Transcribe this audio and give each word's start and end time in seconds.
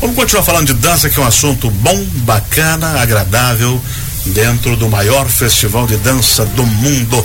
Vamos 0.00 0.16
continuar 0.16 0.42
falando 0.42 0.68
de 0.68 0.74
dança, 0.74 1.10
que 1.10 1.20
é 1.20 1.22
um 1.22 1.26
assunto 1.26 1.70
bom, 1.70 2.04
bacana, 2.24 3.02
agradável, 3.02 3.78
dentro 4.24 4.74
do 4.74 4.88
maior 4.88 5.28
festival 5.28 5.86
de 5.86 5.98
dança 5.98 6.46
do 6.46 6.64
mundo. 6.64 7.22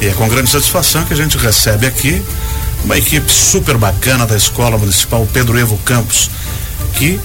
E 0.00 0.06
é 0.06 0.12
com 0.12 0.26
grande 0.26 0.48
satisfação 0.48 1.04
que 1.04 1.12
a 1.12 1.16
gente 1.16 1.36
recebe 1.36 1.86
aqui 1.86 2.22
uma 2.84 2.96
equipe 2.96 3.30
super 3.30 3.76
bacana 3.76 4.24
da 4.24 4.34
Escola 4.34 4.78
Municipal 4.78 5.28
Pedro 5.30 5.58
Evo 5.58 5.76
Campos, 5.84 6.30
que 6.94 7.20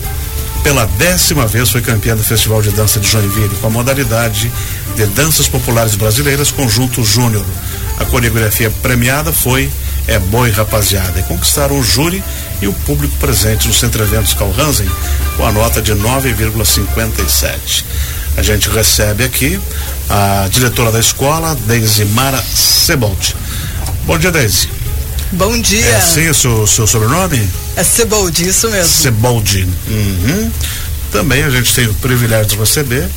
pela 0.62 0.86
décima 0.86 1.48
vez 1.48 1.70
foi 1.70 1.82
campeã 1.82 2.14
do 2.14 2.24
Festival 2.24 2.62
de 2.62 2.72
Dança 2.72 3.00
de 3.00 3.08
Joinville, 3.08 3.56
com 3.62 3.68
a 3.68 3.70
modalidade 3.70 4.52
de 4.94 5.06
danças 5.06 5.48
populares 5.48 5.96
brasileiras 5.96 6.52
Conjunto 6.52 7.02
Júnior. 7.02 7.46
A 7.98 8.04
coreografia 8.04 8.70
premiada 8.82 9.32
foi 9.32 9.72
É 10.08 10.20
Boi 10.20 10.52
Rapaziada 10.52 11.20
e 11.20 11.24
conquistaram 11.24 11.80
o 11.80 11.84
júri 11.84 12.24
e 12.62 12.68
o 12.68 12.74
público 12.74 13.16
presente 13.18 13.68
no 13.68 13.74
Centro 13.74 14.04
Eventos 14.04 14.34
Calhansen 14.34 14.90
com 15.36 15.46
a 15.46 15.52
nota 15.52 15.82
de 15.82 15.94
9,57. 15.94 17.84
A 18.38 18.44
gente 18.44 18.70
recebe 18.70 19.24
aqui 19.24 19.60
a 20.10 20.48
diretora 20.50 20.92
da 20.92 21.00
escola, 21.00 21.56
Deise 21.66 22.06
Mara 22.06 22.42
Sebold. 22.42 23.36
Bom 24.06 24.18
dia, 24.18 24.32
Deise. 24.32 24.70
Bom 25.32 25.60
dia. 25.60 25.86
É 25.86 25.96
assim 25.96 26.30
o 26.30 26.34
seu, 26.34 26.68
seu 26.68 26.86
sobrenome? 26.86 27.50
É 27.76 27.84
Sebold, 27.84 28.48
isso 28.48 28.70
mesmo. 28.70 28.92
Sebold. 28.92 29.68
Uhum. 29.88 30.52
Também 31.12 31.44
a 31.44 31.50
gente 31.50 31.74
tem 31.74 31.88
o 31.88 31.94
privilégio 31.96 32.46
de 32.46 32.58
receber 32.58 33.08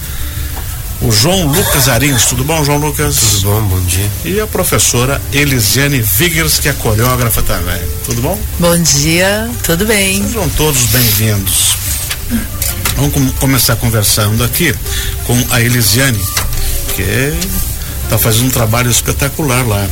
o 1.00 1.12
João 1.12 1.46
Lucas 1.46 1.88
Arins. 1.88 2.26
Tudo 2.26 2.44
bom, 2.44 2.64
João 2.64 2.78
Lucas? 2.78 3.16
Tudo 3.16 3.42
bom, 3.42 3.62
bom 3.62 3.80
dia. 3.82 4.10
E 4.24 4.40
a 4.40 4.46
professora 4.46 5.20
Elisiane 5.32 6.00
Vigers, 6.00 6.58
que 6.58 6.68
é 6.68 6.72
coreógrafa 6.72 7.42
também. 7.42 7.80
Tudo 8.04 8.20
bom? 8.22 8.38
Bom 8.58 8.76
dia, 8.82 9.48
tudo 9.62 9.86
bem. 9.86 10.22
Sejam 10.24 10.48
todos 10.50 10.86
bem-vindos. 10.86 11.76
Vamos 12.96 13.12
com, 13.14 13.30
começar 13.32 13.76
conversando 13.76 14.42
aqui 14.42 14.74
com 15.24 15.36
a 15.50 15.60
Elisiane, 15.60 16.18
que 16.96 17.32
está 18.04 18.18
fazendo 18.18 18.46
um 18.46 18.50
trabalho 18.50 18.90
espetacular 18.90 19.66
lá. 19.66 19.86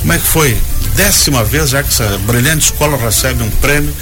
Como 0.00 0.12
é 0.12 0.18
que 0.18 0.26
foi? 0.26 0.56
Décima 0.94 1.44
vez 1.44 1.70
já 1.70 1.82
que 1.82 1.88
essa 1.88 2.18
brilhante 2.18 2.66
escola 2.66 2.96
recebe 2.96 3.42
um 3.42 3.50
prêmio 3.50 3.92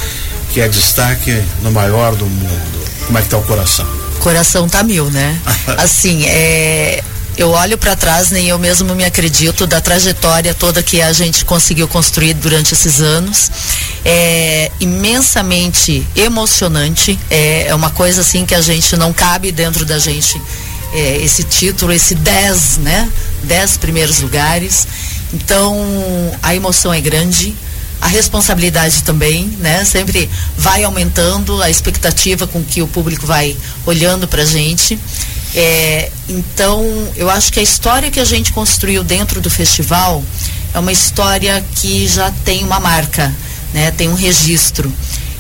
que 0.53 0.61
é 0.61 0.69
destaque 0.69 1.43
no 1.63 1.73
maior 1.73 2.15
do 2.15 2.27
mundo. 2.27 2.85
Como 3.07 3.19
é 3.19 3.21
que 3.21 3.27
está 3.27 3.39
o 3.39 3.43
coração? 3.43 4.04
Coração 4.21 4.69
tá 4.69 4.83
mil, 4.83 5.11
né? 5.11 5.39
assim, 5.79 6.25
é, 6.27 7.03
eu 7.37 7.51
olho 7.51 7.77
para 7.77 7.97
trás, 7.97 8.31
nem 8.31 8.49
eu 8.49 8.59
mesmo 8.59 8.95
me 8.95 9.05
acredito 9.05 9.67
da 9.67 9.81
trajetória 9.81 10.55
toda 10.55 10.83
que 10.83 11.03
a 11.03 11.13
gente 11.13 11.45
conseguiu 11.45 11.89
construir 11.89 12.35
durante 12.35 12.75
esses 12.75 13.01
anos. 13.01 13.51
É 14.05 14.71
imensamente 14.81 16.07
emocionante, 16.15 17.19
é, 17.31 17.67
é 17.69 17.75
uma 17.75 17.91
coisa 17.91 18.21
assim 18.21 18.47
que 18.47 18.55
a 18.55 18.61
gente 18.61 18.97
não 18.97 19.13
cabe 19.13 19.51
dentro 19.51 19.85
da 19.85 19.99
gente 19.99 20.41
é, 20.95 21.17
esse 21.17 21.43
título, 21.43 21.93
esse 21.93 22.15
10, 22.15 22.79
né? 22.79 23.09
10 23.43 23.79
primeiros 23.79 24.21
lugares. 24.21 24.87
Então, 25.33 25.77
a 26.41 26.55
emoção 26.55 26.95
é 26.95 27.01
grande 27.01 27.55
a 28.05 28.07
responsabilidade 28.07 29.03
também, 29.03 29.47
né? 29.61 29.83
Sempre 29.83 30.29
vai 30.59 30.85
aumentando 30.85 31.63
a 31.63 31.71
expectativa 31.71 32.47
com 32.47 32.63
que 32.63 32.83
o 32.83 32.87
público 32.87 33.27
vai 33.27 33.57
olhando 33.87 34.29
para 34.29 34.43
a 34.43 34.45
gente. 34.45 35.01
É, 35.55 36.11
então, 36.29 36.85
eu 37.17 37.31
acho 37.31 37.51
que 37.51 37.61
a 37.61 37.63
história 37.63 38.11
que 38.11 38.21
a 38.21 38.25
gente 38.27 38.53
construiu 38.53 39.03
dentro 39.03 39.41
do 39.41 39.49
festival 39.49 40.23
é 40.75 40.79
uma 40.79 40.93
história 40.93 41.65
que 41.77 42.07
já 42.07 42.31
tem 42.45 42.63
uma 42.63 42.79
marca, 42.79 43.35
né? 43.73 43.91
Tem 43.91 44.11
um 44.11 44.15
registro. 44.15 44.93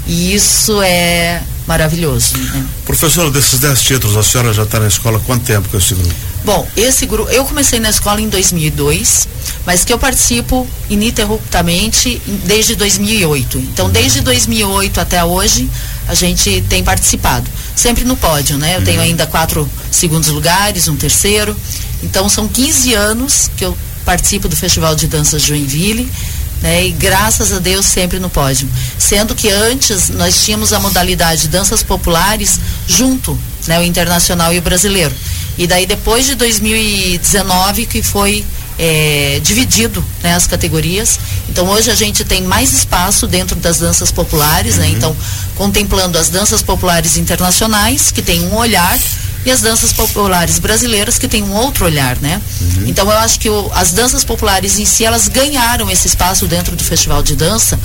E 0.06 0.34
isso 0.34 0.80
é 0.80 1.42
maravilhoso. 1.66 2.38
Né? 2.38 2.64
Professor, 2.86 3.30
desses 3.30 3.60
dez 3.60 3.82
títulos, 3.82 4.16
a 4.16 4.22
senhora 4.22 4.54
já 4.54 4.62
está 4.62 4.80
na 4.80 4.88
escola 4.88 5.18
há 5.18 5.20
quanto 5.20 5.44
tempo 5.44 5.68
com 5.68 5.76
esse 5.76 5.92
grupo? 5.92 6.14
Bom, 6.44 6.68
esse 6.76 7.06
grupo, 7.06 7.30
eu 7.30 7.44
comecei 7.44 7.80
na 7.80 7.88
escola 7.88 8.20
em 8.20 8.28
2002, 8.28 9.26
mas 9.64 9.82
que 9.82 9.92
eu 9.92 9.98
participo 9.98 10.66
ininterruptamente 10.90 12.20
desde 12.44 12.74
2008. 12.74 13.58
Então, 13.58 13.88
desde 13.88 14.20
2008 14.20 15.00
até 15.00 15.24
hoje, 15.24 15.70
a 16.06 16.14
gente 16.14 16.62
tem 16.68 16.84
participado. 16.84 17.50
Sempre 17.74 18.04
no 18.04 18.16
pódio, 18.16 18.58
né? 18.58 18.74
Eu 18.74 18.80
uhum. 18.80 18.84
tenho 18.84 19.00
ainda 19.00 19.26
quatro 19.26 19.68
segundos 19.90 20.28
lugares, 20.28 20.86
um 20.86 20.96
terceiro. 20.96 21.56
Então, 22.02 22.28
são 22.28 22.46
15 22.46 22.92
anos 22.94 23.50
que 23.56 23.64
eu 23.64 23.76
participo 24.04 24.46
do 24.46 24.54
Festival 24.54 24.94
de 24.94 25.06
Danças 25.06 25.40
Joinville 25.40 26.10
né? 26.64 26.86
E 26.86 26.92
graças 26.92 27.52
a 27.52 27.58
Deus 27.58 27.84
sempre 27.84 28.18
no 28.18 28.30
pódio. 28.30 28.66
Sendo 28.98 29.34
que 29.34 29.50
antes 29.50 30.08
nós 30.08 30.42
tínhamos 30.42 30.72
a 30.72 30.80
modalidade 30.80 31.48
danças 31.48 31.82
populares 31.82 32.58
junto, 32.88 33.38
né? 33.66 33.78
O 33.78 33.82
internacional 33.82 34.52
e 34.52 34.58
o 34.58 34.62
brasileiro. 34.62 35.14
E 35.56 35.66
daí 35.66 35.86
depois 35.86 36.26
de 36.26 36.34
2019 36.34 37.86
que 37.86 38.02
foi 38.02 38.44
é, 38.78 39.40
dividido 39.42 40.04
né, 40.22 40.34
as 40.34 40.46
categorias. 40.46 41.18
Então 41.48 41.68
hoje 41.68 41.90
a 41.90 41.94
gente 41.94 42.24
tem 42.24 42.42
mais 42.42 42.72
espaço 42.72 43.26
dentro 43.26 43.56
das 43.56 43.78
danças 43.78 44.10
populares, 44.10 44.76
né? 44.76 44.86
uhum. 44.86 44.90
né? 44.90 44.96
Então, 44.96 45.16
contemplando 45.54 46.18
as 46.18 46.28
danças 46.28 46.62
populares 46.62 47.16
internacionais, 47.16 48.10
que 48.10 48.22
tem 48.22 48.42
um 48.42 48.56
olhar, 48.56 48.98
e 49.44 49.50
as 49.50 49.60
danças 49.60 49.92
populares 49.92 50.58
brasileiras 50.58 51.18
que 51.18 51.28
têm 51.28 51.42
um 51.42 51.52
outro 51.52 51.84
olhar, 51.84 52.16
né? 52.20 52.40
Uhum. 52.60 52.84
Então 52.86 53.04
eu 53.10 53.18
acho 53.18 53.38
que 53.38 53.50
o, 53.50 53.70
as 53.74 53.92
danças 53.92 54.24
populares 54.24 54.78
em 54.78 54.86
si 54.86 55.04
elas 55.04 55.28
ganharam 55.28 55.90
esse 55.90 56.06
espaço 56.06 56.46
dentro 56.46 56.74
do 56.74 56.82
festival 56.82 57.22
de 57.22 57.36
dança 57.36 57.78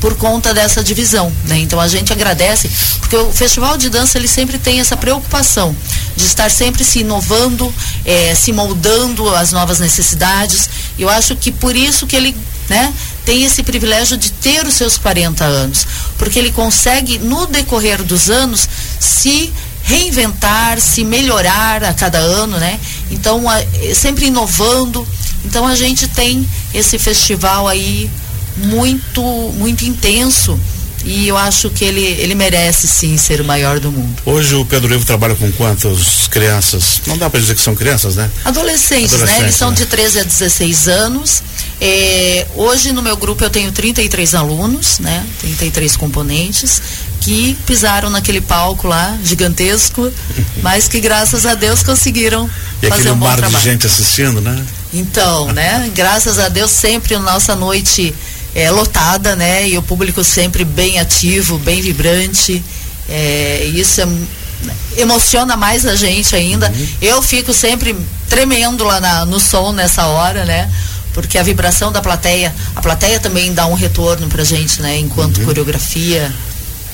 por 0.00 0.16
conta 0.16 0.54
dessa 0.54 0.82
divisão, 0.82 1.32
né? 1.44 1.58
Então 1.58 1.80
a 1.80 1.88
gente 1.88 2.12
agradece 2.12 2.70
porque 3.00 3.16
o 3.16 3.32
festival 3.32 3.76
de 3.76 3.88
dança 3.88 4.18
ele 4.18 4.28
sempre 4.28 4.58
tem 4.58 4.80
essa 4.80 4.96
preocupação 4.96 5.74
de 6.16 6.24
estar 6.24 6.50
sempre 6.50 6.84
se 6.84 7.00
inovando, 7.00 7.72
eh, 8.04 8.34
se 8.34 8.52
moldando 8.52 9.28
às 9.34 9.52
novas 9.52 9.78
necessidades. 9.78 10.68
Eu 10.98 11.08
acho 11.08 11.34
que 11.36 11.50
por 11.50 11.74
isso 11.74 12.06
que 12.06 12.16
ele, 12.16 12.36
né? 12.68 12.92
Tem 13.24 13.44
esse 13.44 13.62
privilégio 13.62 14.16
de 14.16 14.32
ter 14.32 14.66
os 14.66 14.74
seus 14.74 14.96
40 14.96 15.44
anos, 15.44 15.86
porque 16.16 16.38
ele 16.38 16.50
consegue 16.50 17.18
no 17.18 17.46
decorrer 17.46 18.02
dos 18.02 18.30
anos 18.30 18.68
se 18.98 19.52
reinventar, 19.82 20.80
se 20.80 21.02
melhorar 21.02 21.82
a 21.82 21.94
cada 21.94 22.18
ano, 22.18 22.58
né? 22.58 22.78
Então, 23.10 23.48
a, 23.48 23.56
sempre 23.94 24.26
inovando. 24.26 25.06
Então, 25.44 25.66
a 25.66 25.74
gente 25.74 26.06
tem 26.08 26.46
esse 26.74 26.98
festival 26.98 27.66
aí 27.66 28.10
muito, 28.58 29.22
muito 29.56 29.84
intenso 29.84 30.58
e 31.04 31.28
eu 31.28 31.36
acho 31.36 31.70
que 31.70 31.84
ele, 31.84 32.04
ele 32.04 32.34
merece 32.34 32.86
sim 32.86 33.16
ser 33.16 33.40
o 33.40 33.44
maior 33.44 33.78
do 33.78 33.90
mundo. 33.90 34.20
Hoje 34.26 34.54
o 34.54 34.64
Pedro 34.64 34.92
Ivo 34.92 35.04
trabalha 35.04 35.34
com 35.34 35.50
quantas 35.52 36.28
crianças? 36.28 37.00
Não 37.06 37.16
dá 37.16 37.30
para 37.30 37.40
dizer 37.40 37.54
que 37.54 37.60
são 37.60 37.74
crianças, 37.74 38.16
né? 38.16 38.30
Adolescentes, 38.44 39.14
Adolescentes 39.14 39.40
né? 39.40 39.46
Eles 39.46 39.54
são 39.54 39.70
né? 39.70 39.76
de 39.76 39.86
13 39.86 40.20
a 40.20 40.22
16 40.24 40.88
anos. 40.88 41.42
É, 41.80 42.46
hoje 42.56 42.92
no 42.92 43.00
meu 43.00 43.16
grupo 43.16 43.42
eu 43.44 43.50
tenho 43.50 43.70
33 43.70 44.34
alunos, 44.34 44.98
né? 44.98 45.24
33 45.40 45.96
componentes 45.96 46.82
que 47.20 47.56
pisaram 47.66 48.10
naquele 48.10 48.40
palco 48.40 48.86
lá, 48.86 49.16
gigantesco, 49.24 50.12
mas 50.62 50.88
que 50.88 51.00
graças 51.00 51.46
a 51.46 51.54
Deus 51.54 51.82
conseguiram 51.82 52.50
e 52.82 52.88
fazer 52.88 53.10
um 53.10 53.16
bom 53.16 53.26
mar 53.26 53.36
trabalho. 53.36 53.58
de 53.58 53.70
gente 53.70 53.86
assistindo, 53.86 54.40
né? 54.40 54.64
Então, 54.92 55.52
né? 55.52 55.90
Graças 55.94 56.38
a 56.38 56.48
Deus 56.48 56.70
sempre 56.70 57.14
a 57.14 57.18
nossa 57.18 57.54
noite 57.54 58.14
é, 58.58 58.70
lotada, 58.72 59.36
né? 59.36 59.68
E 59.68 59.78
o 59.78 59.82
público 59.82 60.24
sempre 60.24 60.64
bem 60.64 60.98
ativo, 60.98 61.58
bem 61.58 61.80
vibrante. 61.80 62.62
É, 63.08 63.70
isso 63.72 64.00
é, 64.00 65.00
emociona 65.00 65.56
mais 65.56 65.86
a 65.86 65.94
gente 65.94 66.34
ainda. 66.34 66.68
Uhum. 66.68 66.88
Eu 67.00 67.22
fico 67.22 67.52
sempre 67.52 67.96
tremendo 68.28 68.82
lá 68.82 68.98
na, 68.98 69.24
no 69.24 69.38
som 69.38 69.70
nessa 69.70 70.06
hora, 70.06 70.44
né? 70.44 70.68
Porque 71.14 71.38
a 71.38 71.42
vibração 71.44 71.92
da 71.92 72.02
plateia, 72.02 72.52
a 72.74 72.80
plateia 72.80 73.20
também 73.20 73.54
dá 73.54 73.64
um 73.66 73.74
retorno 73.74 74.26
pra 74.26 74.42
gente, 74.42 74.82
né? 74.82 74.98
Enquanto 74.98 75.38
uhum. 75.38 75.44
coreografia. 75.44 76.32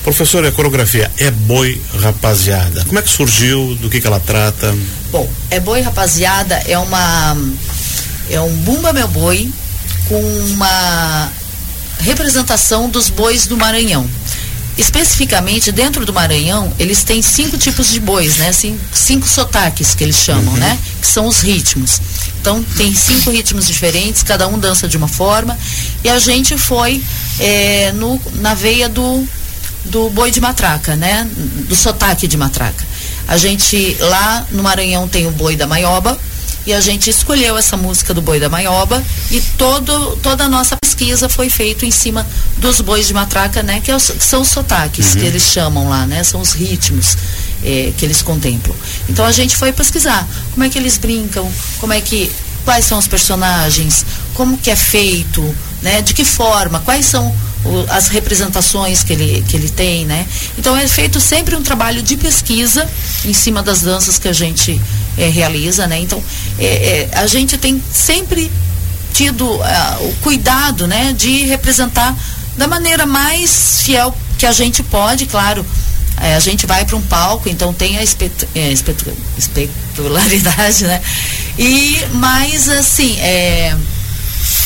Professora, 0.03 0.49
a 0.49 0.51
coreografia 0.51 1.11
é 1.17 1.31
boi 1.31 1.81
rapaziada. 1.99 2.85
Como 2.85 2.99
é 2.99 3.01
que 3.01 3.09
surgiu? 3.09 3.73
Do 3.81 3.89
que, 3.89 3.99
que 3.99 4.05
ela 4.05 4.19
trata? 4.19 4.71
Bom, 5.11 5.27
é 5.49 5.59
boi 5.59 5.81
rapaziada 5.81 6.61
é 6.67 6.77
uma 6.77 7.35
é 8.29 8.39
um 8.39 8.55
bumba 8.57 8.93
meu 8.93 9.07
boi 9.07 9.49
com 10.07 10.21
uma 10.53 11.31
representação 11.99 12.89
dos 12.89 13.09
bois 13.09 13.47
do 13.47 13.57
Maranhão. 13.57 14.09
Especificamente 14.77 15.71
dentro 15.71 16.05
do 16.05 16.11
Maranhão, 16.11 16.71
eles 16.77 17.03
têm 17.03 17.21
cinco 17.21 17.57
tipos 17.57 17.89
de 17.89 17.99
bois, 17.99 18.37
né? 18.37 18.51
Cinco, 18.51 18.79
cinco 18.93 19.27
sotaques 19.27 19.95
que 19.95 20.03
eles 20.03 20.17
chamam, 20.17 20.53
uhum. 20.53 20.59
né? 20.59 20.77
Que 20.99 21.07
são 21.07 21.27
os 21.27 21.39
ritmos. 21.39 22.01
Então 22.41 22.61
tem 22.75 22.93
cinco 22.93 23.31
ritmos 23.31 23.65
diferentes, 23.67 24.21
cada 24.21 24.47
um 24.47 24.59
dança 24.59 24.87
de 24.87 24.97
uma 24.97 25.07
forma. 25.07 25.57
E 26.03 26.09
a 26.09 26.19
gente 26.19 26.57
foi 26.57 27.01
é, 27.39 27.93
no, 27.93 28.19
na 28.35 28.53
veia 28.53 28.89
do, 28.89 29.25
do 29.85 30.09
boi 30.09 30.29
de 30.29 30.41
matraca, 30.41 30.95
né? 30.97 31.25
Do 31.69 31.75
sotaque 31.75 32.27
de 32.27 32.35
matraca. 32.35 32.85
A 33.27 33.37
gente 33.37 33.95
lá 33.99 34.45
no 34.51 34.61
Maranhão 34.61 35.07
tem 35.07 35.25
o 35.25 35.31
boi 35.31 35.55
da 35.55 35.65
maioba, 35.65 36.19
e 36.65 36.73
a 36.73 36.81
gente 36.81 37.09
escolheu 37.09 37.57
essa 37.57 37.77
música 37.77 38.13
do 38.13 38.21
Boi 38.21 38.39
da 38.39 38.49
Maioba 38.49 39.03
e 39.29 39.39
todo, 39.39 40.17
toda 40.17 40.45
a 40.45 40.49
nossa 40.49 40.75
pesquisa 40.77 41.29
foi 41.29 41.49
feita 41.49 41.85
em 41.85 41.91
cima 41.91 42.25
dos 42.57 42.81
bois 42.81 43.07
de 43.07 43.13
matraca, 43.13 43.61
né? 43.61 43.81
Que, 43.81 43.91
é 43.91 43.95
os, 43.95 44.09
que 44.09 44.23
são 44.23 44.41
os 44.41 44.47
sotaques 44.47 45.13
uhum. 45.13 45.21
que 45.21 45.25
eles 45.25 45.43
chamam 45.43 45.87
lá, 45.89 46.05
né? 46.07 46.23
São 46.23 46.41
os 46.41 46.53
ritmos 46.53 47.17
é, 47.63 47.93
que 47.97 48.03
eles 48.03 48.21
contemplam. 48.21 48.75
Então 49.07 49.25
a 49.25 49.31
gente 49.31 49.55
foi 49.55 49.71
pesquisar 49.71 50.27
como 50.53 50.63
é 50.63 50.69
que 50.69 50.77
eles 50.77 50.97
brincam, 50.97 51.49
como 51.79 51.93
é 51.93 52.01
que 52.01 52.31
quais 52.63 52.85
são 52.85 52.97
os 52.97 53.07
personagens, 53.07 54.03
como 54.33 54.57
que 54.57 54.71
é 54.71 54.75
feito, 54.75 55.55
né? 55.81 56.01
De 56.01 56.13
que 56.13 56.25
forma, 56.25 56.79
quais 56.79 57.05
são 57.05 57.33
o, 57.63 57.85
as 57.89 58.07
representações 58.07 59.03
que 59.03 59.13
ele, 59.13 59.45
que 59.47 59.55
ele 59.55 59.69
tem, 59.69 60.05
né? 60.05 60.25
Então 60.57 60.75
é 60.75 60.87
feito 60.87 61.19
sempre 61.19 61.55
um 61.55 61.61
trabalho 61.61 62.01
de 62.01 62.17
pesquisa 62.17 62.89
em 63.23 63.33
cima 63.33 63.61
das 63.61 63.81
danças 63.81 64.17
que 64.17 64.27
a 64.27 64.33
gente 64.33 64.81
é, 65.17 65.29
realiza, 65.29 65.87
né? 65.87 65.99
Então 65.99 66.21
é, 66.59 66.65
é, 66.65 67.09
a 67.17 67.27
gente 67.27 67.57
tem 67.57 67.81
sempre 67.91 68.51
tido 69.13 69.45
uh, 69.45 69.61
o 70.01 70.15
cuidado, 70.21 70.87
né? 70.87 71.13
De 71.13 71.43
representar 71.45 72.15
da 72.57 72.67
maneira 72.67 73.05
mais 73.05 73.81
fiel 73.81 74.15
que 74.37 74.45
a 74.45 74.51
gente 74.51 74.83
pode, 74.83 75.25
claro. 75.25 75.65
É, 76.21 76.35
a 76.35 76.39
gente 76.39 76.65
vai 76.65 76.85
para 76.85 76.95
um 76.95 77.01
palco, 77.01 77.49
então 77.49 77.73
tem 77.73 77.97
a 77.97 78.03
espetularidade, 79.37 80.85
né? 80.85 81.01
E, 81.59 81.99
mas 82.13 82.69
assim, 82.69 83.19
é, 83.19 83.75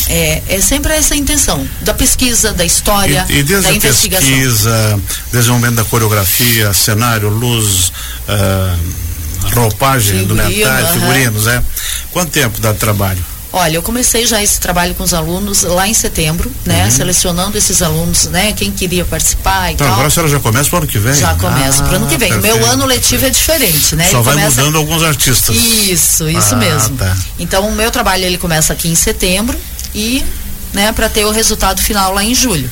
é, 0.09 0.43
é 0.47 0.61
sempre 0.61 0.93
essa 0.93 1.15
intenção 1.15 1.67
da 1.81 1.93
pesquisa, 1.93 2.53
da 2.53 2.65
história, 2.65 3.25
e, 3.29 3.37
e 3.37 3.43
desde 3.43 3.67
da 3.67 3.69
a 3.69 3.75
investigação. 3.75 4.29
pesquisa, 4.29 4.99
desde 5.31 5.49
o 5.49 5.53
momento 5.53 5.75
da 5.75 5.85
coreografia, 5.85 6.71
cenário, 6.73 7.29
luz, 7.29 7.91
uh, 8.27 9.08
roupagem, 9.53 10.23
indumentária, 10.23 10.85
uh 10.85 10.89
-huh. 10.89 10.93
figurinos, 10.93 11.47
é. 11.47 11.63
Quanto 12.11 12.31
tempo 12.31 12.59
dá 12.59 12.71
de 12.71 12.79
trabalho? 12.79 13.23
Olha, 13.51 13.77
eu 13.77 13.81
comecei 13.81 14.27
já 14.27 14.43
esse 14.43 14.59
trabalho 14.59 14.93
com 14.93 15.03
os 15.03 15.11
alunos 15.11 15.63
lá 15.63 15.87
em 15.87 15.93
setembro, 15.93 16.51
né? 16.65 16.85
Uhum. 16.85 16.91
Selecionando 16.91 17.57
esses 17.57 17.81
alunos, 17.81 18.27
né? 18.27 18.53
Quem 18.53 18.71
queria 18.71 19.03
participar 19.03 19.71
e 19.71 19.73
então, 19.73 19.87
tal. 19.87 19.93
agora 19.93 20.07
a 20.07 20.11
senhora 20.11 20.31
já 20.31 20.39
começa 20.39 20.69
para 20.69 20.75
o 20.75 20.79
ano 20.81 20.87
que 20.87 20.99
vem? 20.99 21.15
Já 21.15 21.33
começa 21.33 21.83
ah, 21.83 21.87
para 21.87 21.93
o 21.93 21.95
ano 21.95 22.07
que 22.07 22.17
vem. 22.17 22.29
Perfeito. 22.31 22.55
O 22.55 22.59
meu 22.59 22.71
ano 22.71 22.85
letivo 22.85 23.25
é 23.25 23.29
diferente, 23.31 23.95
né? 23.95 24.07
Só 24.07 24.17
ele 24.17 24.23
vai 24.23 24.33
começa... 24.35 24.61
mudando 24.61 24.77
alguns 24.77 25.01
artistas. 25.01 25.55
Isso, 25.55 26.29
isso 26.29 26.53
ah, 26.53 26.57
mesmo. 26.57 26.95
Tá. 26.95 27.17
Então 27.39 27.67
o 27.67 27.75
meu 27.75 27.89
trabalho 27.89 28.23
ele 28.23 28.37
começa 28.37 28.71
aqui 28.71 28.87
em 28.87 28.95
setembro 28.95 29.57
e, 29.95 30.23
né? 30.71 30.91
Para 30.91 31.09
ter 31.09 31.25
o 31.25 31.31
resultado 31.31 31.81
final 31.81 32.13
lá 32.13 32.23
em 32.23 32.35
julho. 32.35 32.69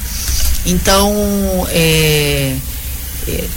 Então, 0.63 1.67
é 1.71 2.55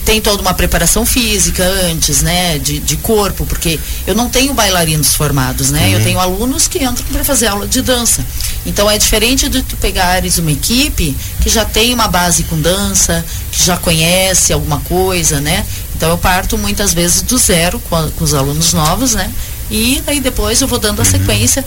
tem 0.04 0.20
toda 0.20 0.42
uma 0.42 0.52
preparação 0.52 1.06
física 1.06 1.64
antes, 1.64 2.22
né, 2.22 2.58
de, 2.58 2.78
de 2.80 2.96
corpo, 2.96 3.46
porque 3.46 3.78
eu 4.06 4.14
não 4.14 4.28
tenho 4.28 4.52
bailarinos 4.52 5.14
formados, 5.14 5.70
né, 5.70 5.86
uhum. 5.86 5.92
eu 5.92 6.02
tenho 6.02 6.18
alunos 6.18 6.66
que 6.66 6.78
entram 6.78 7.06
para 7.12 7.24
fazer 7.24 7.46
aula 7.46 7.66
de 7.66 7.80
dança. 7.80 8.24
Então 8.66 8.90
é 8.90 8.98
diferente 8.98 9.48
de 9.48 9.62
tu 9.62 9.76
pegares 9.76 10.38
uma 10.38 10.50
equipe 10.50 11.16
que 11.40 11.48
já 11.48 11.64
tem 11.64 11.94
uma 11.94 12.08
base 12.08 12.44
com 12.44 12.60
dança, 12.60 13.24
que 13.52 13.64
já 13.64 13.76
conhece 13.76 14.52
alguma 14.52 14.80
coisa, 14.80 15.40
né. 15.40 15.64
Então 15.96 16.10
eu 16.10 16.18
parto 16.18 16.58
muitas 16.58 16.92
vezes 16.92 17.22
do 17.22 17.38
zero 17.38 17.78
com, 17.80 17.96
a, 17.96 18.08
com 18.10 18.24
os 18.24 18.34
alunos 18.34 18.72
novos, 18.72 19.14
né, 19.14 19.30
e 19.70 20.02
aí 20.06 20.20
depois 20.20 20.60
eu 20.60 20.66
vou 20.66 20.78
dando 20.78 21.00
a 21.00 21.04
uhum. 21.04 21.10
sequência 21.10 21.64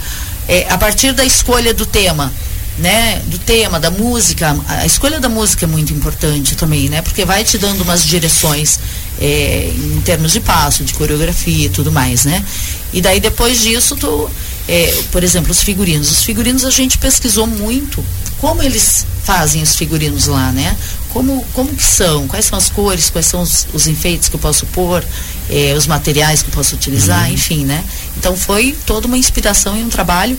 é, 0.47 0.67
a 0.69 0.77
partir 0.77 1.13
da 1.13 1.23
escolha 1.23 1.73
do 1.73 1.85
tema 1.85 2.33
né, 2.77 3.21
do 3.27 3.37
tema, 3.37 3.79
da 3.79 3.91
música, 3.91 4.57
a 4.67 4.85
escolha 4.85 5.19
da 5.19 5.29
música 5.29 5.65
é 5.65 5.67
muito 5.67 5.93
importante 5.93 6.55
também, 6.55 6.89
né, 6.89 7.01
porque 7.01 7.23
vai 7.23 7.43
te 7.43 7.57
dando 7.57 7.81
umas 7.81 8.03
direções 8.03 8.79
é, 9.19 9.71
em 9.75 10.01
termos 10.01 10.31
de 10.31 10.39
passo, 10.39 10.83
de 10.83 10.93
coreografia 10.93 11.67
e 11.67 11.69
tudo 11.69 11.91
mais, 11.91 12.25
né. 12.25 12.43
E 12.91 13.01
daí 13.01 13.19
depois 13.19 13.61
disso, 13.61 13.95
tu, 13.95 14.29
é, 14.67 15.03
por 15.11 15.23
exemplo, 15.23 15.51
os 15.51 15.61
figurinos. 15.61 16.11
Os 16.11 16.23
figurinos 16.23 16.65
a 16.65 16.69
gente 16.69 16.97
pesquisou 16.97 17.45
muito 17.47 18.03
como 18.43 18.61
eles 18.61 19.05
fazem 19.23 19.63
os 19.63 19.73
figurinos 19.73 20.27
lá, 20.27 20.51
né? 20.51 20.75
Como, 21.11 21.45
como 21.53 21.73
que 21.73 21.81
são, 21.81 22.27
quais 22.27 22.43
são 22.43 22.57
as 22.57 22.69
cores, 22.69 23.09
quais 23.09 23.25
são 23.25 23.41
os, 23.41 23.65
os 23.71 23.87
enfeites 23.87 24.27
que 24.27 24.35
eu 24.35 24.39
posso 24.39 24.65
pôr, 24.65 25.01
é, 25.49 25.73
os 25.77 25.87
materiais 25.87 26.43
que 26.43 26.49
eu 26.49 26.53
posso 26.53 26.75
utilizar, 26.75 27.27
uhum. 27.27 27.33
enfim, 27.35 27.63
né? 27.63 27.81
Então 28.17 28.35
foi 28.35 28.77
toda 28.85 29.07
uma 29.07 29.17
inspiração 29.17 29.77
e 29.77 29.81
um 29.81 29.87
trabalho 29.87 30.37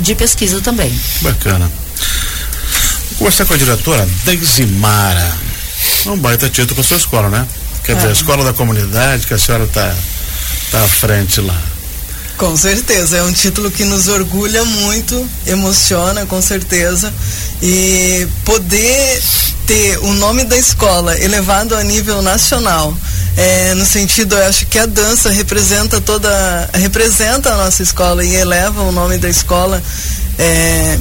de 0.00 0.12
pesquisa 0.16 0.60
também. 0.60 0.92
Bacana. 1.20 1.70
Vou 3.10 3.18
conversar 3.18 3.44
com 3.44 3.54
a 3.54 3.56
diretora 3.56 4.08
Deizimara. 4.24 5.32
Um 6.06 6.18
baita 6.18 6.48
título 6.48 6.74
para 6.74 6.82
sua 6.82 6.96
escola, 6.96 7.30
né? 7.30 7.46
Quer 7.84 7.94
dizer, 7.94 8.08
a 8.08 8.10
é. 8.10 8.12
escola 8.12 8.42
da 8.42 8.52
comunidade 8.52 9.24
que 9.28 9.34
a 9.34 9.38
senhora 9.38 9.66
está 9.66 9.94
tá 10.72 10.82
à 10.82 10.88
frente 10.88 11.40
lá. 11.40 11.62
Com 12.40 12.56
certeza, 12.56 13.18
é 13.18 13.22
um 13.22 13.32
título 13.34 13.70
que 13.70 13.84
nos 13.84 14.08
orgulha 14.08 14.64
muito, 14.64 15.28
emociona 15.46 16.24
com 16.24 16.40
certeza. 16.40 17.12
E 17.62 18.26
poder 18.46 19.22
ter 19.66 19.98
o 19.98 20.14
nome 20.14 20.44
da 20.44 20.56
escola 20.56 21.18
elevado 21.18 21.76
a 21.76 21.82
nível 21.82 22.22
nacional, 22.22 22.96
é, 23.36 23.74
no 23.74 23.84
sentido, 23.84 24.36
eu 24.36 24.46
acho 24.46 24.64
que 24.68 24.78
a 24.78 24.86
dança 24.86 25.28
representa 25.28 26.00
toda, 26.00 26.70
representa 26.72 27.52
a 27.52 27.58
nossa 27.58 27.82
escola 27.82 28.24
e 28.24 28.34
eleva 28.34 28.84
o 28.84 28.90
nome 28.90 29.18
da 29.18 29.28
escola. 29.28 29.82
É, 30.38 30.98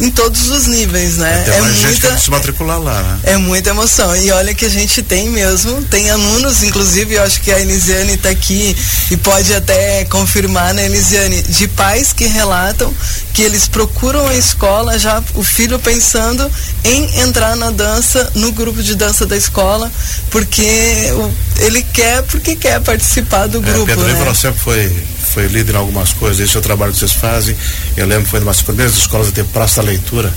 em 0.00 0.10
todos 0.10 0.50
os 0.50 0.66
níveis, 0.66 1.16
né? 1.16 1.44
é 1.46 1.60
muita 1.60 2.18
se 2.18 2.30
matricular 2.30 2.80
lá, 2.80 3.02
né? 3.02 3.18
É 3.24 3.36
muita 3.36 3.70
emoção. 3.70 4.16
E 4.16 4.30
olha 4.30 4.54
que 4.54 4.64
a 4.64 4.68
gente 4.68 5.02
tem 5.02 5.28
mesmo, 5.28 5.82
tem 5.84 6.10
alunos, 6.10 6.62
inclusive 6.62 7.14
eu 7.14 7.22
acho 7.22 7.40
que 7.40 7.52
a 7.52 7.60
Elisiane 7.60 8.14
está 8.14 8.30
aqui 8.30 8.76
e 9.10 9.16
pode 9.16 9.54
até 9.54 10.04
confirmar, 10.06 10.74
né, 10.74 10.86
Elisiane, 10.86 11.42
de 11.42 11.68
pais 11.68 12.12
que 12.12 12.26
relatam 12.26 12.92
que 13.32 13.42
eles 13.42 13.66
procuram 13.66 14.26
a 14.28 14.34
escola 14.34 14.98
já 14.98 15.22
o 15.34 15.42
filho 15.42 15.78
pensando 15.78 16.50
em 16.84 17.20
entrar 17.20 17.56
na 17.56 17.70
dança, 17.70 18.30
no 18.34 18.52
grupo 18.52 18.82
de 18.82 18.94
dança 18.94 19.26
da 19.26 19.36
escola, 19.36 19.90
porque 20.30 21.12
ele 21.58 21.82
quer, 21.82 22.22
porque 22.24 22.56
quer 22.56 22.80
participar 22.80 23.46
do 23.46 23.60
grupo. 23.60 23.90
É, 23.90 23.96
Pedro 23.96 24.24
né? 24.24 24.34
sempre 24.34 24.60
foi 24.60 24.92
foi 25.32 25.46
líder 25.46 25.74
em 25.74 25.78
algumas 25.78 26.12
coisas, 26.12 26.40
esse 26.40 26.56
é 26.56 26.60
o 26.60 26.62
trabalho 26.62 26.92
que 26.92 26.98
vocês 26.98 27.12
fazem. 27.12 27.56
Eu 27.96 28.06
lembro 28.06 28.24
que 28.24 28.30
foi 28.30 28.40
uma 28.40 28.52
das 28.52 28.62
primeiras 28.62 28.96
escolas 28.96 29.28
a 29.28 29.32
ter 29.32 29.44
praça 29.46 29.82
da 29.82 29.88
leitura, 29.88 30.32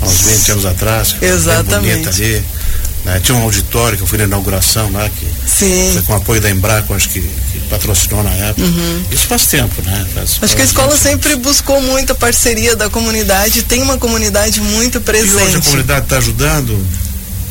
há 0.00 0.04
uns 0.06 0.20
20 0.20 0.52
anos 0.52 0.66
atrás. 0.66 1.16
Exatamente. 1.20 1.90
Bonita 1.90 2.10
ali. 2.10 2.44
Né? 3.06 3.20
Tinha 3.20 3.38
um 3.38 3.42
auditório 3.42 3.96
que 3.96 4.02
eu 4.02 4.06
fui 4.06 4.18
na 4.18 4.24
inauguração 4.24 4.90
lá, 4.90 5.08
que 5.08 5.26
Sim. 5.46 5.92
foi 5.92 6.02
com 6.02 6.14
apoio 6.14 6.40
da 6.40 6.50
Embraco, 6.50 6.92
acho 6.92 7.08
que, 7.08 7.20
que 7.20 7.60
patrocinou 7.70 8.22
na 8.24 8.32
época. 8.32 8.66
Uhum. 8.66 9.04
Isso 9.12 9.28
faz 9.28 9.46
tempo, 9.46 9.80
né? 9.82 10.06
Faz, 10.12 10.38
acho 10.42 10.56
que 10.56 10.62
a 10.62 10.64
escola 10.64 10.96
sempre 10.96 11.36
buscou 11.36 11.80
muita 11.80 12.16
parceria 12.16 12.74
da 12.74 12.90
comunidade, 12.90 13.62
tem 13.62 13.80
uma 13.80 13.96
comunidade 13.96 14.60
muito 14.60 15.00
presente. 15.00 15.34
E 15.34 15.46
hoje 15.46 15.56
a 15.56 15.60
comunidade 15.60 16.06
está 16.06 16.18
ajudando, 16.18 16.84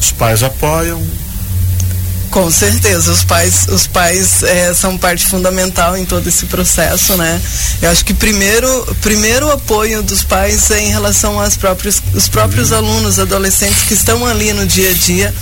os 0.01 0.12
pais 0.12 0.44
apoiam, 0.44 1.01
com 2.35 2.51
certeza, 2.51 3.13
os 3.13 3.23
pais, 3.23 3.65
os 3.69 3.87
pais 3.87 4.43
é, 4.43 4.73
são 4.73 4.97
parte 4.97 5.25
fundamental 5.25 5.95
em 5.95 6.04
todo 6.04 6.27
esse 6.27 6.45
processo, 6.47 7.15
né? 7.15 7.42
Eu 7.81 7.89
acho 7.89 8.04
que 8.04 8.13
primeiro, 8.13 8.97
primeiro 9.01 9.49
apoio 9.49 10.04
dos 10.04 10.21
pais 10.21 10.69
é 10.69 10.81
em 10.81 10.89
relação 10.89 11.39
aos 11.39 11.56
próprios, 11.56 12.04
os 12.13 12.27
próprios 12.27 12.71
uhum. 12.71 12.77
alunos, 12.80 13.19
adolescentes 13.19 13.83
que 13.83 13.94
estão 13.94 14.25
ali 14.25 14.51
no 14.51 14.65
dia 14.65 14.89
a 14.89 14.94
dia, 14.94 15.33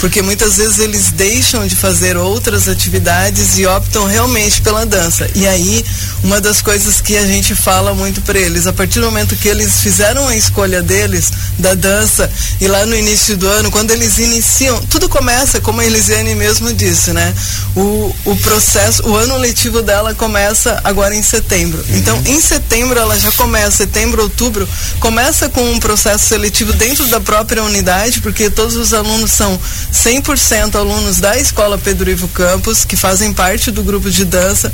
porque 0.00 0.22
muitas 0.22 0.56
vezes 0.56 0.80
eles 0.80 1.12
deixam 1.12 1.64
de 1.68 1.76
fazer 1.76 2.16
outras 2.16 2.68
atividades 2.68 3.56
e 3.56 3.64
optam 3.66 4.06
realmente 4.06 4.60
pela 4.60 4.84
dança. 4.84 5.30
E 5.36 5.46
aí, 5.46 5.84
uma 6.24 6.40
das 6.40 6.60
coisas 6.60 7.00
que 7.00 7.16
a 7.16 7.26
gente 7.28 7.54
fala 7.54 7.94
muito 7.94 8.22
para 8.22 8.40
eles, 8.40 8.66
a 8.66 8.72
partir 8.72 8.98
do 8.98 9.06
momento 9.06 9.36
que 9.36 9.46
eles 9.46 9.80
fizeram 9.82 10.26
a 10.26 10.34
escolha 10.34 10.82
deles 10.82 11.30
da 11.60 11.74
dança 11.74 12.28
e 12.60 12.66
lá 12.66 12.84
no 12.86 12.96
início 12.96 13.36
do 13.36 13.46
ano, 13.46 13.70
quando 13.70 13.92
eles 13.92 14.18
iniciam, 14.18 14.80
tudo 14.86 15.08
começa 15.08 15.60
como 15.60 15.80
a 15.80 15.86
Elisiane 15.86 16.39
mesmo 16.40 16.72
disse, 16.72 17.12
né? 17.12 17.34
O, 17.76 18.14
o 18.24 18.36
processo, 18.36 19.06
o 19.06 19.14
ano 19.14 19.36
letivo 19.36 19.82
dela 19.82 20.14
começa 20.14 20.80
agora 20.82 21.14
em 21.14 21.22
setembro. 21.22 21.84
Uhum. 21.86 21.96
Então, 21.98 22.22
em 22.24 22.40
setembro 22.40 22.98
ela 22.98 23.18
já 23.18 23.30
começa, 23.32 23.76
setembro, 23.76 24.22
outubro, 24.22 24.66
começa 24.98 25.50
com 25.50 25.62
um 25.70 25.78
processo 25.78 26.26
seletivo 26.26 26.72
dentro 26.72 27.06
da 27.08 27.20
própria 27.20 27.62
unidade, 27.62 28.22
porque 28.22 28.48
todos 28.48 28.74
os 28.74 28.94
alunos 28.94 29.30
são 29.30 29.58
100% 29.92 30.76
alunos 30.76 31.20
da 31.20 31.36
Escola 31.36 31.76
Pedro 31.76 32.10
Ivo 32.10 32.26
Campos, 32.28 32.86
que 32.86 32.96
fazem 32.96 33.34
parte 33.34 33.70
do 33.70 33.84
grupo 33.84 34.10
de 34.10 34.24
dança. 34.24 34.72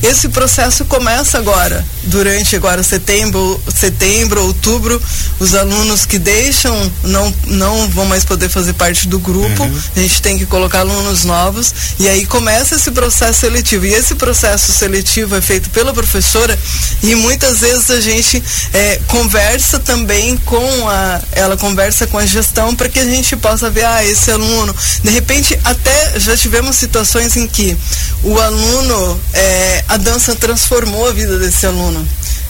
Esse 0.00 0.28
processo 0.28 0.84
começa 0.84 1.36
agora, 1.36 1.84
durante 2.04 2.54
agora 2.54 2.82
setembro, 2.84 3.60
setembro, 3.74 4.44
outubro, 4.44 5.02
os 5.40 5.54
alunos 5.54 6.06
que 6.06 6.18
deixam 6.18 6.92
não 7.02 7.34
não 7.46 7.88
vão 7.88 8.06
mais 8.06 8.24
poder 8.24 8.48
fazer 8.48 8.74
parte 8.74 9.08
do 9.08 9.18
grupo. 9.18 9.64
Uhum. 9.64 9.80
A 9.96 10.00
gente 10.00 10.22
tem 10.22 10.38
que 10.38 10.46
colocar 10.46 10.80
aluno 10.80 10.97
alunos 10.98 11.24
novos. 11.24 11.72
E 11.98 12.08
aí 12.08 12.26
começa 12.26 12.74
esse 12.74 12.90
processo 12.90 13.40
seletivo. 13.40 13.86
E 13.86 13.94
esse 13.94 14.14
processo 14.14 14.72
seletivo 14.72 15.36
é 15.36 15.40
feito 15.40 15.70
pela 15.70 15.92
professora 15.92 16.58
e 17.02 17.14
muitas 17.14 17.60
vezes 17.60 17.90
a 17.90 18.00
gente 18.00 18.42
é, 18.72 19.00
conversa 19.06 19.78
também 19.78 20.36
com 20.38 20.88
a, 20.88 21.20
ela 21.32 21.56
conversa 21.56 22.06
com 22.06 22.18
a 22.18 22.26
gestão 22.26 22.74
para 22.74 22.88
que 22.88 22.98
a 22.98 23.04
gente 23.04 23.36
possa 23.36 23.70
ver, 23.70 23.84
ah, 23.84 24.04
esse 24.04 24.30
aluno, 24.30 24.74
de 25.02 25.10
repente 25.10 25.58
até 25.64 26.18
já 26.18 26.36
tivemos 26.36 26.76
situações 26.76 27.36
em 27.36 27.46
que 27.46 27.76
o 28.22 28.38
aluno, 28.38 29.20
é, 29.32 29.84
a 29.88 29.96
dança 29.96 30.34
transformou 30.34 31.08
a 31.08 31.12
vida 31.12 31.38
desse 31.38 31.66
aluno 31.66 32.06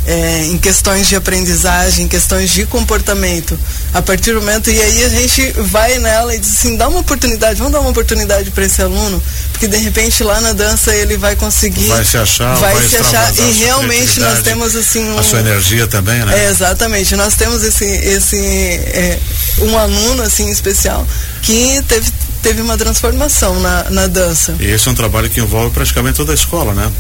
é, 0.09 0.47
em 0.47 0.57
questões 0.57 1.07
de 1.07 1.15
aprendizagem, 1.15 2.07
em 2.07 2.09
questões 2.09 2.49
de 2.49 2.65
comportamento. 2.65 3.59
A 3.93 4.01
partir 4.01 4.33
do 4.33 4.41
momento, 4.41 4.71
e 4.71 4.81
aí 4.81 5.05
a 5.05 5.09
gente 5.11 5.53
vai 5.59 5.99
nela 5.99 6.35
e 6.35 6.39
diz 6.39 6.51
assim, 6.51 6.77
dá 6.79 6.89
uma 6.89 7.01
oportunidade, 7.01 7.59
vamos 7.59 7.75
dar 7.75 7.81
uma 7.81 7.91
oportunidade 7.91 8.51
para 8.51 8.65
esse 8.65 8.81
aluno, 8.81 9.23
porque 9.53 9.69
de 9.69 9.77
repente 9.77 10.25
lá 10.25 10.41
na 10.41 10.55
dança 10.55 10.95
ele 10.95 11.19
vai 11.19 11.37
conseguir. 11.37 11.89
Vai 11.89 12.05
se 12.07 12.17
achar, 12.17 12.55
vai, 12.57 12.73
vai 12.73 12.89
se 12.89 12.97
achar. 12.97 13.35
E 13.37 13.53
realmente 13.53 14.19
nós 14.21 14.43
temos 14.43 14.75
assim. 14.75 15.05
Um, 15.05 15.19
a 15.19 15.23
sua 15.23 15.41
energia 15.41 15.87
também, 15.87 16.25
né? 16.25 16.47
É, 16.47 16.51
exatamente. 16.51 17.15
Nós 17.15 17.35
temos 17.35 17.63
esse, 17.63 17.85
esse 17.85 18.37
é, 18.39 19.19
um 19.59 19.77
aluno 19.77 20.23
assim 20.23 20.51
especial 20.51 21.07
que 21.43 21.83
teve 21.87 22.11
teve 22.43 22.63
uma 22.63 22.79
transformação 22.79 23.59
na, 23.61 23.91
na 23.91 24.07
dança. 24.07 24.55
E 24.61 24.67
esse 24.67 24.89
é 24.89 24.93
um 24.93 24.95
trabalho 24.95 25.29
que 25.29 25.41
envolve 25.41 25.75
praticamente 25.75 26.17
toda 26.17 26.33
a 26.33 26.35
escola, 26.35 26.73
né? 26.73 26.91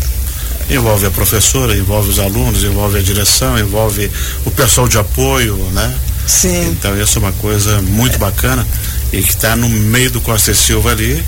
Envolve 0.70 1.06
a 1.06 1.10
professora, 1.10 1.76
envolve 1.76 2.10
os 2.10 2.18
alunos, 2.18 2.62
envolve 2.64 2.98
a 2.98 3.02
direção, 3.02 3.58
envolve 3.58 4.10
o 4.44 4.50
pessoal 4.50 4.88
de 4.88 4.98
apoio, 4.98 5.56
né? 5.72 5.94
Sim. 6.26 6.70
Então 6.70 7.00
isso 7.00 7.18
é 7.18 7.22
uma 7.22 7.32
coisa 7.32 7.80
muito 7.82 8.18
bacana 8.18 8.66
e 9.12 9.22
que 9.22 9.30
está 9.30 9.56
no 9.56 9.68
meio 9.68 10.10
do 10.10 10.20
Costa 10.20 10.50
e 10.50 10.54
Silva 10.54 10.90
ali, 10.90 11.24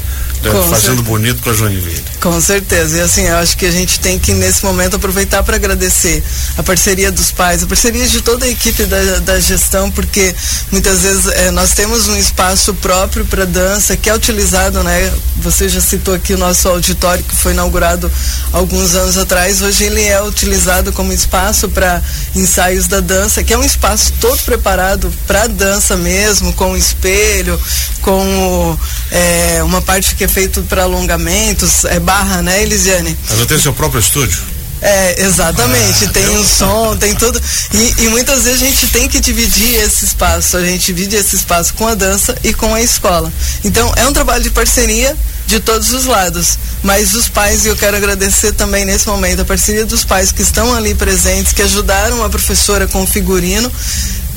com 0.49 0.63
fazendo 0.63 0.79
certeza. 0.81 1.03
bonito 1.03 1.43
para 1.43 1.53
Joinville. 1.53 2.05
Com 2.21 2.41
certeza. 2.41 2.99
E 2.99 3.01
assim, 3.01 3.23
eu 3.23 3.37
acho 3.37 3.57
que 3.57 3.67
a 3.67 3.71
gente 3.71 4.01
tem 4.01 4.19
que, 4.19 4.33
nesse 4.33 4.65
momento, 4.65 4.97
aproveitar 4.97 5.43
para 5.43 5.57
agradecer 5.57 6.23
a 6.57 6.63
parceria 6.63 7.11
dos 7.13 7.31
pais, 7.31 7.63
a 7.63 7.67
parceria 7.67 8.07
de 8.07 8.21
toda 8.21 8.47
a 8.47 8.49
equipe 8.49 8.85
da, 8.85 9.19
da 9.21 9.41
gestão, 9.41 9.91
porque 9.91 10.35
muitas 10.71 11.03
vezes 11.03 11.27
é, 11.27 11.51
nós 11.51 11.73
temos 11.73 12.09
um 12.09 12.17
espaço 12.17 12.73
próprio 12.75 13.25
para 13.27 13.45
dança 13.45 13.97
que 13.97 14.09
é 14.09 14.15
utilizado, 14.15 14.83
né? 14.83 15.13
Você 15.39 15.69
já 15.69 15.81
citou 15.81 16.15
aqui 16.15 16.35
o 16.35 16.39
nosso 16.39 16.69
auditório 16.69 17.23
que 17.25 17.35
foi 17.35 17.53
inaugurado 17.53 18.11
alguns 18.53 18.95
anos 18.95 19.19
atrás. 19.19 19.61
Hoje 19.63 19.85
ele 19.85 20.03
é 20.03 20.23
utilizado 20.23 20.93
como 20.93 21.13
espaço 21.13 21.69
para 21.69 22.03
ensaios 22.35 22.87
da 22.87 23.01
dança, 23.01 23.43
que 23.43 23.53
é 23.53 23.59
um 23.59 23.65
espaço 23.65 24.13
todo 24.21 24.39
preparado 24.45 25.13
para 25.27 25.47
dança 25.47 25.97
mesmo, 25.97 26.53
com 26.53 26.77
espelho, 26.77 27.61
com 28.01 28.79
é, 29.11 29.63
uma 29.63 29.83
parte 29.83 30.15
que 30.15 30.25
é 30.25 30.29
feito 30.31 30.63
para 30.63 30.85
alongamentos, 30.85 31.85
é 31.85 32.01
barra, 32.01 32.41
né, 32.41 32.63
Elisiane? 32.63 33.17
Ela 33.31 33.47
tem 33.47 33.59
seu 33.59 33.73
próprio 33.73 34.01
estúdio. 34.01 34.61
É, 34.83 35.25
exatamente. 35.25 36.07
Ah, 36.07 36.09
tem 36.09 36.29
o 36.29 36.41
um 36.41 36.45
som, 36.45 36.97
tem 36.97 37.15
tudo. 37.15 37.41
E, 37.75 38.05
e, 38.05 38.09
muitas 38.09 38.45
vezes 38.45 38.63
a 38.63 38.65
gente 38.65 38.87
tem 38.89 39.09
que 39.09 39.21
dividir 39.21 39.75
esse 39.75 40.07
espaço. 40.07 40.57
A 40.57 40.65
gente 40.65 40.87
divide 40.87 41.17
esse 41.17 41.37
espaço 41.37 41.75
com 41.75 41.87
a 41.87 41.95
dança 41.95 42.35
e 42.43 42.55
com 42.55 42.75
a 42.75 42.81
escola. 42.81 43.31
Então, 43.63 43.93
é 43.97 44.07
um 44.07 44.13
trabalho 44.13 44.43
de 44.43 44.51
parceria 44.51 45.15
de 45.47 45.61
todos 45.61 45.93
os 45.93 46.07
lados. 46.07 46.59
Mas 46.83 47.13
os 47.13 47.29
pais, 47.29 47.65
e 47.65 47.69
eu 47.69 47.77
quero 47.77 47.97
agradecer 47.97 48.53
também 48.53 48.87
nesse 48.87 49.07
momento 49.07 49.43
a 49.43 49.45
parceria 49.45 49.85
dos 49.85 50.03
pais 50.03 50.33
que 50.33 50.41
estão 50.41 50.73
ali 50.75 50.95
presentes, 50.95 51.53
que 51.53 51.61
ajudaram 51.61 52.25
a 52.25 52.31
professora 52.31 52.87
com 52.87 53.03
o 53.03 53.07
figurino 53.07 53.71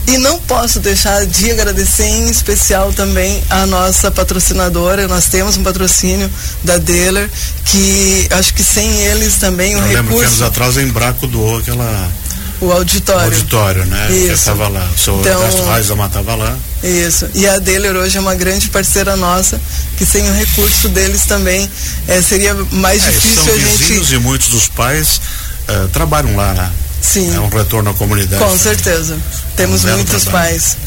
e 0.07 0.17
não 0.17 0.39
posso 0.39 0.79
deixar 0.79 1.25
de 1.25 1.51
agradecer 1.51 2.05
em 2.05 2.29
especial 2.29 2.91
também 2.93 3.41
a 3.49 3.65
nossa 3.65 4.11
patrocinadora. 4.11 5.07
Nós 5.07 5.25
temos 5.25 5.55
um 5.57 5.63
patrocínio 5.63 6.29
da 6.63 6.77
Deller, 6.77 7.29
que 7.65 8.27
acho 8.31 8.53
que 8.53 8.63
sem 8.63 8.89
eles 9.01 9.35
também 9.35 9.75
o 9.75 9.79
Eu 9.79 9.83
recurso. 9.83 10.03
lembro 10.03 10.17
que 10.19 10.25
anos 10.25 10.41
atrás 10.41 10.77
em 10.77 10.87
Braco 10.87 11.25
doou 11.27 11.57
aquela. 11.57 12.11
O 12.59 12.71
auditório. 12.71 13.31
O 13.31 13.35
auditório, 13.35 13.85
né? 13.85 14.07
Isso. 14.09 14.27
Que 14.27 14.33
estava 14.33 14.67
lá. 14.67 14.89
O 14.95 14.97
seu 14.97 15.19
então, 15.19 15.41
Ernesto 15.41 15.63
Reis 15.63 15.89
estava 15.89 16.35
lá. 16.35 16.57
Isso. 16.83 17.29
E 17.33 17.47
a 17.47 17.59
Deller 17.59 17.95
hoje 17.95 18.17
é 18.17 18.21
uma 18.21 18.35
grande 18.35 18.69
parceira 18.69 19.15
nossa, 19.15 19.59
que 19.97 20.05
sem 20.05 20.29
o 20.29 20.33
recurso 20.33 20.89
deles 20.89 21.25
também 21.25 21.69
é, 22.07 22.21
seria 22.21 22.53
mais 22.71 23.03
é, 23.03 23.09
difícil 23.09 23.43
são 23.43 23.53
a 23.53 23.57
gente. 23.57 24.15
e 24.15 24.19
muitos 24.19 24.49
dos 24.49 24.67
pais 24.67 25.19
uh, 25.67 25.87
trabalham 25.89 26.35
lá, 26.35 26.53
né? 26.53 26.71
Sim. 27.03 27.35
É 27.35 27.39
um 27.39 27.49
retorno 27.49 27.89
à 27.89 27.93
comunidade. 27.93 28.41
Com 28.41 28.57
certeza. 28.57 29.17
Temos 29.57 29.83
um 29.83 29.89
muitos 29.89 30.23
trabalho. 30.23 30.49
pais. 30.49 30.77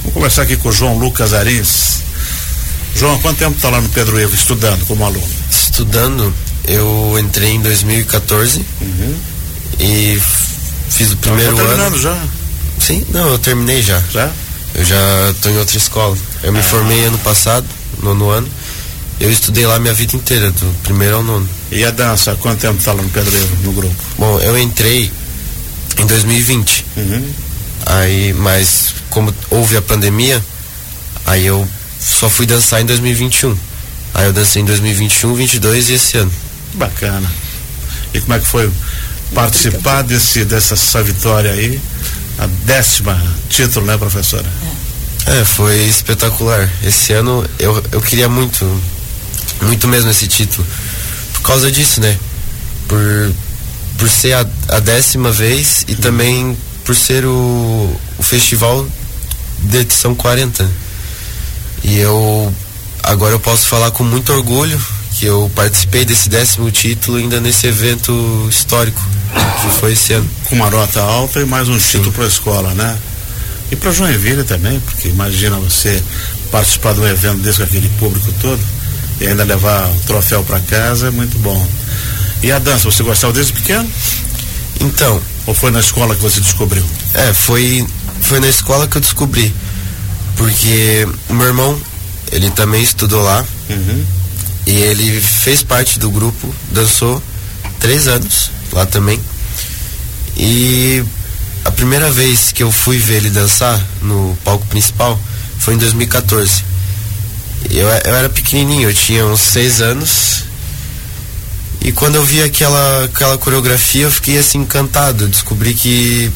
Vamos 0.00 0.14
conversar 0.14 0.42
aqui 0.42 0.56
com 0.56 0.68
o 0.68 0.72
João 0.72 0.98
Lucas 0.98 1.32
Arins. 1.32 2.02
João, 2.94 3.18
quanto 3.20 3.38
tempo 3.38 3.56
está 3.56 3.70
lá 3.70 3.80
no 3.80 3.88
Pedro 3.88 4.18
Evo 4.20 4.34
estudando 4.34 4.86
como 4.86 5.04
aluno? 5.04 5.26
Estudando, 5.50 6.32
eu 6.66 7.18
entrei 7.18 7.52
em 7.52 7.60
2014 7.60 8.64
uhum. 8.80 9.16
e 9.80 10.20
fiz 10.90 11.12
o 11.12 11.16
primeiro 11.16 11.52
então, 11.52 11.64
tá 11.64 11.72
terminando 11.72 11.94
ano. 11.94 12.02
já? 12.02 12.24
Sim, 12.78 13.04
não, 13.10 13.28
eu 13.28 13.38
terminei 13.38 13.82
já. 13.82 14.00
Já? 14.10 14.30
Eu 14.74 14.84
já 14.84 15.30
estou 15.30 15.52
em 15.52 15.58
outra 15.58 15.76
escola. 15.76 16.16
Eu 16.42 16.52
me 16.52 16.60
ah. 16.60 16.62
formei 16.62 17.04
ano 17.04 17.18
passado, 17.18 17.66
nono 18.02 18.28
ano. 18.30 18.48
Eu 19.18 19.30
estudei 19.30 19.66
lá 19.66 19.78
minha 19.78 19.94
vida 19.94 20.14
inteira, 20.14 20.50
do 20.50 20.82
primeiro 20.82 21.16
ao 21.16 21.22
nono. 21.22 21.48
E 21.70 21.82
a 21.84 21.90
dança, 21.90 22.36
quanto 22.36 22.60
tempo 22.60 22.78
está 22.78 22.92
lá 22.92 23.02
no 23.02 23.08
Pedro 23.08 23.34
Evo, 23.34 23.56
no 23.64 23.72
grupo? 23.72 23.94
Bom, 24.18 24.38
eu 24.40 24.58
entrei 24.58 25.10
em 25.98 26.06
2020. 26.06 26.84
Uhum. 26.96 27.32
Aí, 27.86 28.32
mas 28.32 28.94
como 29.10 29.34
houve 29.50 29.76
a 29.76 29.82
pandemia, 29.82 30.42
aí 31.24 31.46
eu 31.46 31.66
só 32.00 32.28
fui 32.28 32.46
dançar 32.46 32.80
em 32.80 32.86
2021. 32.86 33.56
Aí 34.14 34.26
eu 34.26 34.32
dancei 34.32 34.62
em 34.62 34.64
2021, 34.64 35.34
22 35.34 35.90
e 35.90 35.92
esse 35.94 36.16
ano. 36.18 36.32
Bacana. 36.74 37.30
E 38.14 38.20
como 38.20 38.34
é 38.34 38.38
que 38.38 38.46
foi 38.46 38.70
participar 39.34 40.02
desse 40.02 40.44
dessa 40.44 41.02
vitória 41.02 41.50
aí? 41.52 41.80
A 42.38 42.46
décima 42.64 43.22
título, 43.48 43.86
né, 43.86 43.96
professora? 43.96 44.46
É, 45.26 45.44
foi 45.44 45.76
espetacular. 45.84 46.70
Esse 46.82 47.12
ano 47.12 47.44
eu, 47.58 47.82
eu 47.92 48.00
queria 48.00 48.28
muito, 48.28 48.64
muito 49.62 49.88
mesmo 49.88 50.10
esse 50.10 50.26
título. 50.26 50.66
Por 51.32 51.42
causa 51.42 51.70
disso, 51.70 52.00
né? 52.00 52.16
Por 52.86 53.32
por 53.98 54.08
ser 54.08 54.34
a, 54.34 54.46
a 54.68 54.80
décima 54.80 55.30
vez 55.30 55.84
e 55.88 55.94
também 55.94 56.56
por 56.84 56.94
ser 56.94 57.24
o, 57.24 58.00
o 58.18 58.22
festival 58.22 58.86
de 59.60 59.78
edição 59.78 60.14
40. 60.14 60.68
E 61.84 61.98
eu 61.98 62.52
agora 63.02 63.34
eu 63.34 63.40
posso 63.40 63.66
falar 63.66 63.90
com 63.90 64.04
muito 64.04 64.32
orgulho 64.32 64.80
que 65.18 65.24
eu 65.24 65.50
participei 65.54 66.04
desse 66.04 66.28
décimo 66.28 66.70
título 66.70 67.16
ainda 67.16 67.40
nesse 67.40 67.66
evento 67.66 68.46
histórico 68.50 69.00
que 69.62 69.80
foi 69.80 69.92
esse 69.92 70.12
ano. 70.12 70.28
Com 70.44 70.56
uma 70.56 70.70
nota 70.70 71.00
alta 71.00 71.40
e 71.40 71.44
mais 71.44 71.68
um 71.68 71.78
Sim. 71.78 71.98
título 71.98 72.12
para 72.12 72.24
a 72.24 72.28
escola, 72.28 72.74
né? 72.74 72.98
E 73.70 73.76
para 73.76 73.90
Joinville 73.90 74.44
também, 74.44 74.78
porque 74.80 75.08
imagina 75.08 75.56
você 75.56 76.02
participar 76.50 76.94
de 76.94 77.00
um 77.00 77.08
evento 77.08 77.38
desse 77.38 77.58
com 77.58 77.64
aquele 77.64 77.88
público 77.98 78.32
todo 78.40 78.60
e 79.20 79.26
ainda 79.26 79.44
levar 79.44 79.88
o 79.88 80.00
troféu 80.06 80.44
para 80.44 80.60
casa 80.60 81.08
é 81.08 81.10
muito 81.10 81.38
bom. 81.38 81.66
E 82.42 82.52
a 82.52 82.58
dança, 82.58 82.90
você 82.90 83.02
gostava 83.02 83.32
desde 83.32 83.52
pequeno? 83.52 83.88
Então. 84.80 85.20
Ou 85.46 85.54
foi 85.54 85.70
na 85.70 85.80
escola 85.80 86.14
que 86.14 86.20
você 86.20 86.40
descobriu? 86.40 86.84
É, 87.14 87.32
foi, 87.32 87.86
foi 88.20 88.40
na 88.40 88.48
escola 88.48 88.88
que 88.88 88.96
eu 88.96 89.00
descobri. 89.00 89.54
Porque 90.36 91.08
o 91.28 91.34
meu 91.34 91.46
irmão, 91.46 91.80
ele 92.32 92.50
também 92.50 92.82
estudou 92.82 93.22
lá. 93.22 93.44
Uhum. 93.70 94.04
E 94.66 94.72
ele 94.72 95.20
fez 95.20 95.62
parte 95.62 95.98
do 95.98 96.10
grupo, 96.10 96.52
dançou 96.72 97.22
três 97.78 98.08
anos 98.08 98.50
lá 98.72 98.84
também. 98.84 99.20
E 100.36 101.04
a 101.64 101.70
primeira 101.70 102.10
vez 102.10 102.50
que 102.52 102.62
eu 102.62 102.72
fui 102.72 102.98
ver 102.98 103.16
ele 103.16 103.30
dançar 103.30 103.80
no 104.02 104.36
palco 104.44 104.66
principal 104.66 105.18
foi 105.58 105.74
em 105.74 105.78
2014. 105.78 106.64
Eu, 107.70 107.88
eu 107.88 108.14
era 108.14 108.28
pequenininho, 108.28 108.90
eu 108.90 108.94
tinha 108.94 109.24
uns 109.24 109.40
seis 109.40 109.80
anos 109.80 110.35
e 111.80 111.92
quando 111.92 112.16
eu 112.16 112.24
vi 112.24 112.42
aquela, 112.42 113.04
aquela 113.04 113.38
coreografia, 113.38 114.02
eu 114.02 114.10
fiquei 114.10 114.38
assim 114.38 114.58
encantado. 114.58 115.28
Descobri 115.28 115.74
que. 115.74 116.30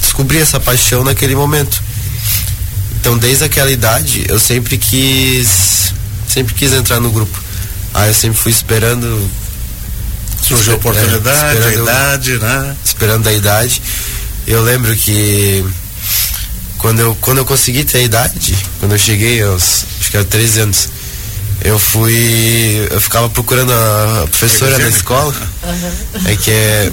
Descobri 0.00 0.38
essa 0.38 0.60
paixão 0.60 1.02
naquele 1.04 1.34
momento. 1.34 1.82
Então, 3.00 3.16
desde 3.16 3.44
aquela 3.44 3.70
idade, 3.70 4.24
eu 4.28 4.38
sempre 4.38 4.76
quis. 4.76 5.92
Sempre 6.28 6.54
quis 6.54 6.72
entrar 6.72 7.00
no 7.00 7.10
grupo. 7.10 7.38
Aí 7.94 8.08
eu 8.10 8.14
sempre 8.14 8.38
fui 8.38 8.52
esperando. 8.52 9.30
Surgiu 10.42 10.74
a 10.74 10.76
oportunidade, 10.76 11.58
é, 11.58 11.66
a 11.66 11.74
idade, 11.74 12.38
né? 12.38 12.76
Esperando 12.84 13.26
a 13.28 13.32
idade. 13.32 13.82
Eu 14.46 14.62
lembro 14.62 14.94
que 14.96 15.64
quando 16.78 17.00
eu, 17.00 17.14
quando 17.20 17.38
eu 17.38 17.44
consegui 17.44 17.84
ter 17.84 17.98
a 17.98 18.02
idade, 18.02 18.56
quando 18.78 18.92
eu 18.92 18.98
cheguei 18.98 19.42
aos 19.42 19.84
acho 20.00 20.10
que 20.10 20.16
era 20.16 20.24
13 20.24 20.60
anos, 20.60 20.88
eu 21.62 21.78
fui. 21.78 22.88
Eu 22.90 23.00
ficava 23.00 23.28
procurando 23.28 23.72
a 23.72 24.26
professora 24.28 24.78
na 24.78 24.88
escola. 24.88 25.34
Uhum. 25.62 26.20
É 26.26 26.36
que 26.36 26.50
é. 26.50 26.92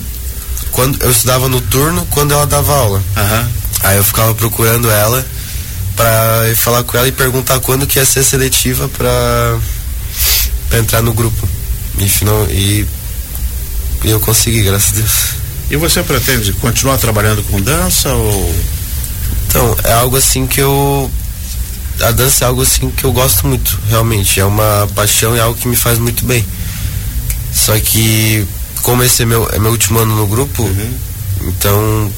Quando 0.71 1.01
eu 1.01 1.11
estudava 1.11 1.47
no 1.47 1.61
turno 1.61 2.05
quando 2.11 2.33
ela 2.33 2.45
dava 2.45 2.73
aula. 2.73 2.99
Uhum. 2.99 3.47
Aí 3.81 3.97
eu 3.97 4.03
ficava 4.03 4.33
procurando 4.33 4.89
ela 4.89 5.25
para 5.95 6.55
falar 6.55 6.83
com 6.83 6.97
ela 6.97 7.07
e 7.07 7.11
perguntar 7.11 7.59
quando 7.59 7.87
que 7.87 7.99
ia 7.99 8.05
ser 8.05 8.23
seletiva 8.23 8.89
para 8.89 9.59
entrar 10.77 11.01
no 11.01 11.13
grupo. 11.13 11.47
E, 11.97 12.09
final, 12.09 12.45
e, 12.49 12.85
e 14.03 14.09
eu 14.09 14.19
consegui, 14.19 14.63
graças 14.63 14.91
a 14.91 14.95
Deus. 14.95 15.13
E 15.71 15.77
você 15.77 16.03
pretende 16.03 16.51
continuar 16.53 16.97
trabalhando 16.97 17.41
com 17.43 17.61
dança 17.61 18.09
ou 18.09 18.53
então, 19.55 19.73
é 19.85 19.93
algo 19.93 20.17
assim 20.17 20.45
que 20.45 20.59
eu. 20.59 21.09
A 22.01 22.11
dança 22.11 22.45
é 22.45 22.47
algo 22.47 22.61
assim 22.61 22.89
que 22.89 23.03
eu 23.03 23.11
gosto 23.11 23.47
muito, 23.47 23.79
realmente. 23.89 24.39
É 24.39 24.45
uma 24.45 24.87
paixão 24.93 25.35
e 25.35 25.39
é 25.39 25.41
algo 25.41 25.57
que 25.57 25.67
me 25.67 25.75
faz 25.75 25.97
muito 25.97 26.25
bem. 26.25 26.45
Só 27.53 27.77
que, 27.79 28.45
como 28.81 29.03
esse 29.03 29.23
é 29.23 29.25
meu, 29.25 29.49
é 29.53 29.59
meu 29.59 29.71
último 29.71 29.99
ano 29.99 30.15
no 30.15 30.27
grupo, 30.27 30.63
uhum. 30.63 30.93
então 31.41 32.11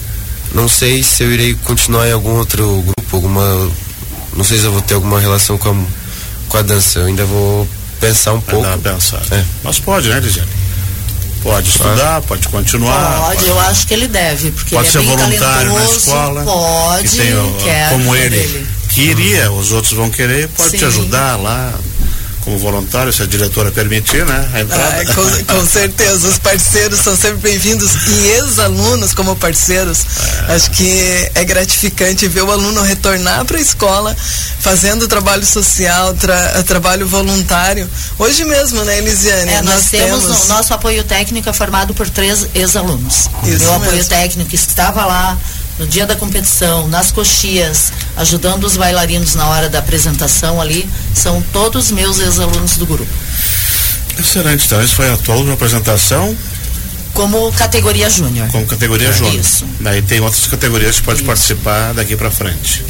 não 0.53 0.67
sei 0.67 1.03
se 1.03 1.23
eu 1.23 1.31
irei 1.31 1.53
continuar 1.63 2.07
em 2.07 2.11
algum 2.11 2.37
outro 2.37 2.83
grupo, 2.83 3.15
alguma. 3.15 3.69
Não 4.35 4.43
sei 4.43 4.57
se 4.57 4.65
eu 4.65 4.71
vou 4.71 4.81
ter 4.81 4.95
alguma 4.95 5.19
relação 5.19 5.57
com 5.57 5.69
a, 5.69 5.75
com 6.49 6.57
a 6.57 6.61
dança. 6.61 6.99
Eu 6.99 7.05
ainda 7.05 7.25
vou 7.25 7.67
pensar 7.99 8.33
um 8.33 8.41
pouco. 8.41 8.67
Pensar. 8.79 9.21
É. 9.31 9.43
Mas 9.63 9.79
pode, 9.79 10.09
né, 10.09 10.19
Ligiane? 10.19 10.49
Pode 11.43 11.69
estudar, 11.69 12.21
pode 12.23 12.47
continuar. 12.49 13.21
Pode, 13.21 13.37
pode, 13.37 13.49
eu 13.49 13.59
acho 13.61 13.87
que 13.87 13.93
ele 13.93 14.07
deve, 14.07 14.51
porque 14.51 14.75
pode 14.75 14.89
ele 14.89 14.97
é 14.97 15.01
ser 15.01 15.17
voluntário 15.17 15.73
na 15.73 15.85
escola. 15.85 16.43
Pode, 16.43 17.09
tem, 17.09 17.53
quer, 17.63 17.89
como 17.91 18.15
ele 18.15 18.37
dele. 18.37 18.67
Queria, 18.97 19.51
os 19.51 19.71
outros 19.71 19.93
vão 19.93 20.09
querer, 20.09 20.47
pode 20.49 20.71
Sim. 20.71 20.77
te 20.77 20.85
ajudar 20.85 21.35
lá, 21.35 21.71
como 22.41 22.57
voluntário, 22.57 23.13
se 23.13 23.21
a 23.21 23.27
diretora 23.27 23.71
permitir, 23.71 24.25
né? 24.25 24.49
A 24.53 24.61
entrada. 24.61 25.01
Ah, 25.01 25.13
com, 25.13 25.53
com, 25.53 25.67
certeza, 25.67 26.27
os 26.27 26.39
parceiros 26.39 26.99
são 27.01 27.15
sempre 27.15 27.37
bem-vindos 27.37 27.93
e 28.07 28.27
ex-alunos 28.29 29.13
como 29.13 29.35
parceiros. 29.35 30.03
É. 30.47 30.55
Acho 30.55 30.71
que 30.71 31.29
é 31.35 31.43
gratificante 31.43 32.27
ver 32.27 32.41
o 32.41 32.51
aluno 32.51 32.81
retornar 32.81 33.45
para 33.45 33.57
a 33.57 33.61
escola 33.61 34.15
fazendo 34.61 35.07
trabalho 35.07 35.45
social, 35.45 36.15
tra, 36.15 36.63
trabalho 36.63 37.07
voluntário. 37.07 37.87
Hoje 38.17 38.45
mesmo, 38.45 38.83
né, 38.83 38.97
Elisiane? 38.97 39.51
É, 39.51 39.61
nós, 39.61 39.75
nós 39.75 39.89
temos, 39.89 40.23
temos... 40.23 40.45
O 40.45 40.47
nosso 40.47 40.73
apoio 40.73 41.03
técnico 41.03 41.47
é 41.49 41.53
formado 41.53 41.93
por 41.93 42.09
três 42.09 42.47
ex-alunos. 42.55 43.27
Meu 43.43 43.75
apoio 43.75 44.03
técnico 44.05 44.55
estava 44.55 45.05
lá 45.05 45.37
no 45.79 45.87
dia 45.87 46.05
da 46.05 46.15
competição, 46.15 46.87
nas 46.87 47.11
coxias, 47.11 47.91
ajudando 48.15 48.63
os 48.63 48.77
bailarinos 48.77 49.35
na 49.35 49.47
hora 49.47 49.69
da 49.69 49.79
apresentação 49.79 50.59
ali, 50.59 50.89
são 51.13 51.41
todos 51.53 51.91
meus 51.91 52.19
ex-alunos 52.19 52.77
do 52.77 52.85
grupo. 52.85 53.11
Excelente, 54.17 54.65
então 54.65 54.81
isso 54.81 54.95
foi 54.95 55.11
a 55.11 55.17
tua 55.17 55.53
apresentação? 55.53 56.35
Como 57.13 57.51
categoria 57.53 58.09
júnior. 58.09 58.47
Como 58.49 58.65
categoria 58.65 59.09
é. 59.09 59.13
júnior. 59.13 59.39
Isso. 59.39 59.65
Daí 59.79 60.01
tem 60.01 60.19
outras 60.19 60.45
categorias 60.47 60.97
que 60.97 61.03
pode 61.03 61.19
Isso. 61.19 61.25
participar 61.25 61.93
daqui 61.93 62.15
para 62.15 62.29
frente. 62.29 62.83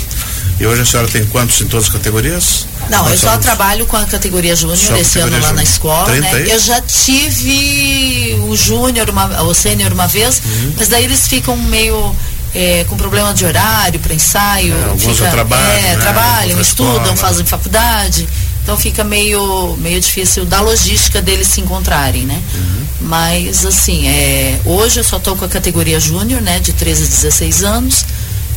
E 0.60 0.66
hoje 0.66 0.82
a 0.82 0.86
senhora 0.86 1.08
tem 1.08 1.24
quantos 1.26 1.62
em 1.62 1.68
todas 1.68 1.86
as 1.86 1.92
categorias? 1.92 2.68
Não, 2.90 3.08
eu 3.10 3.18
só 3.18 3.38
trabalho 3.38 3.86
com 3.86 3.96
a 3.96 4.06
categoria 4.06 4.56
júnior 4.56 4.98
esse 5.00 5.20
ano 5.20 5.40
lá 5.40 5.54
na 5.54 5.62
escola, 5.62 6.12
né? 6.16 6.46
Eu 6.50 6.60
já 6.60 6.82
tive 6.82 8.38
o 8.50 8.56
júnior, 8.56 9.08
o 9.46 9.54
sênior 9.54 9.94
uma 9.94 10.08
vez, 10.08 10.42
uhum. 10.44 10.74
mas 10.78 10.88
daí 10.88 11.04
eles 11.04 11.28
ficam 11.28 11.56
meio 11.56 12.16
é, 12.54 12.86
com 12.86 12.98
problema 12.98 13.34
de 13.34 13.46
horário 13.46 14.00
para 14.00 14.14
ensaio. 14.14 14.74
É, 14.74 14.84
alguns 14.86 15.18
fica, 15.18 15.30
trabalham, 15.30 15.72
é, 15.72 15.96
né? 15.96 15.98
trabalham 15.98 16.62
estudam, 16.62 16.96
escola. 16.96 17.16
fazem 17.16 17.46
faculdade. 17.46 18.28
Então 18.64 18.78
fica 18.78 19.04
meio, 19.04 19.78
meio 19.78 20.00
difícil 20.02 20.46
da 20.46 20.60
logística 20.60 21.22
deles 21.22 21.48
se 21.48 21.62
encontrarem, 21.62 22.26
né? 22.26 22.42
Uhum. 22.54 22.86
Mas 23.02 23.66
assim, 23.66 24.08
é, 24.08 24.60
hoje 24.66 25.00
eu 25.00 25.04
só 25.04 25.18
estou 25.18 25.38
com 25.38 25.46
a 25.46 25.48
categoria 25.48 26.00
júnior, 26.00 26.42
né? 26.42 26.60
De 26.60 26.74
13 26.74 27.04
a 27.04 27.08
16 27.08 27.64
anos. 27.64 28.06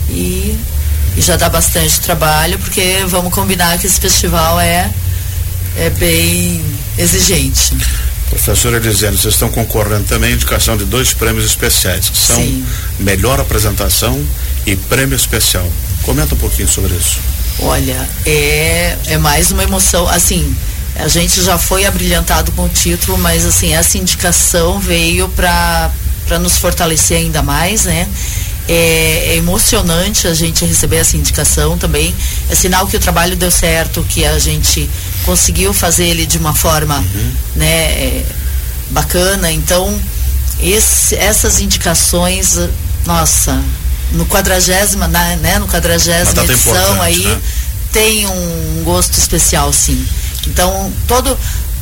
E, 0.09 0.59
e 1.17 1.21
já 1.21 1.37
dá 1.37 1.49
bastante 1.49 2.01
trabalho, 2.01 2.59
porque 2.59 3.05
vamos 3.07 3.33
combinar 3.33 3.79
que 3.79 3.87
esse 3.87 4.01
festival 4.01 4.59
é, 4.59 4.91
é 5.77 5.91
bem 5.91 6.61
exigente. 6.99 7.73
Professora 8.31 8.77
Elisiane, 8.77 9.17
vocês 9.17 9.35
estão 9.35 9.49
concorrendo 9.51 10.05
também 10.05 10.31
à 10.31 10.35
indicação 10.35 10.77
de 10.77 10.85
dois 10.85 11.13
prêmios 11.13 11.45
especiais, 11.45 12.09
que 12.09 12.17
são 12.17 12.37
Sim. 12.37 12.65
Melhor 12.99 13.41
Apresentação 13.41 14.25
e 14.65 14.77
Prêmio 14.77 15.17
Especial. 15.17 15.69
Comenta 16.05 16.35
um 16.35 16.39
pouquinho 16.39 16.69
sobre 16.69 16.95
isso. 16.95 17.19
Olha, 17.59 18.09
é, 18.25 18.97
é 19.07 19.19
mais 19.19 19.51
uma 19.51 19.65
emoção, 19.65 20.09
assim, 20.09 20.57
a 20.97 21.09
gente 21.09 21.43
já 21.43 21.59
foi 21.59 21.85
abrilhantado 21.85 22.53
com 22.53 22.65
o 22.65 22.69
título, 22.69 23.19
mas 23.19 23.45
assim, 23.45 23.75
essa 23.75 23.99
indicação 23.99 24.79
veio 24.79 25.29
para 25.29 25.91
nos 26.41 26.57
fortalecer 26.57 27.19
ainda 27.19 27.43
mais, 27.43 27.85
né? 27.85 28.09
É, 28.69 29.33
é, 29.33 29.37
emocionante 29.37 30.29
a 30.29 30.35
gente 30.35 30.65
receber 30.65 30.97
essa 30.97 31.17
indicação 31.17 31.77
também. 31.77 32.15
É 32.49 32.55
sinal 32.55 32.87
que 32.87 32.97
o 32.97 33.01
trabalho 33.01 33.37
deu 33.37 33.51
certo, 33.51 34.05
que 34.09 34.25
a 34.25 34.39
gente 34.39 34.89
conseguiu 35.25 35.73
fazer 35.73 36.07
ele 36.07 36.25
de 36.25 36.39
uma 36.39 36.55
forma 36.55 36.99
uhum. 36.99 37.33
né, 37.57 37.67
é, 37.67 38.25
bacana. 38.91 39.51
Então, 39.51 39.99
esse, 40.61 41.17
essas 41.17 41.61
indicações, 41.61 42.59
nossa, 43.07 43.61
no 44.13 44.27
quadragésima, 44.27 45.09
né, 45.09 45.59
no 45.59 45.67
quadragésima 45.67 46.45
edição 46.45 47.03
aí, 47.03 47.25
né? 47.25 47.41
tem 47.93 48.27
um 48.27 48.83
gosto 48.85 49.19
especial, 49.19 49.73
sim. 49.73 50.05
Então, 50.47 50.93
todo 51.07 51.37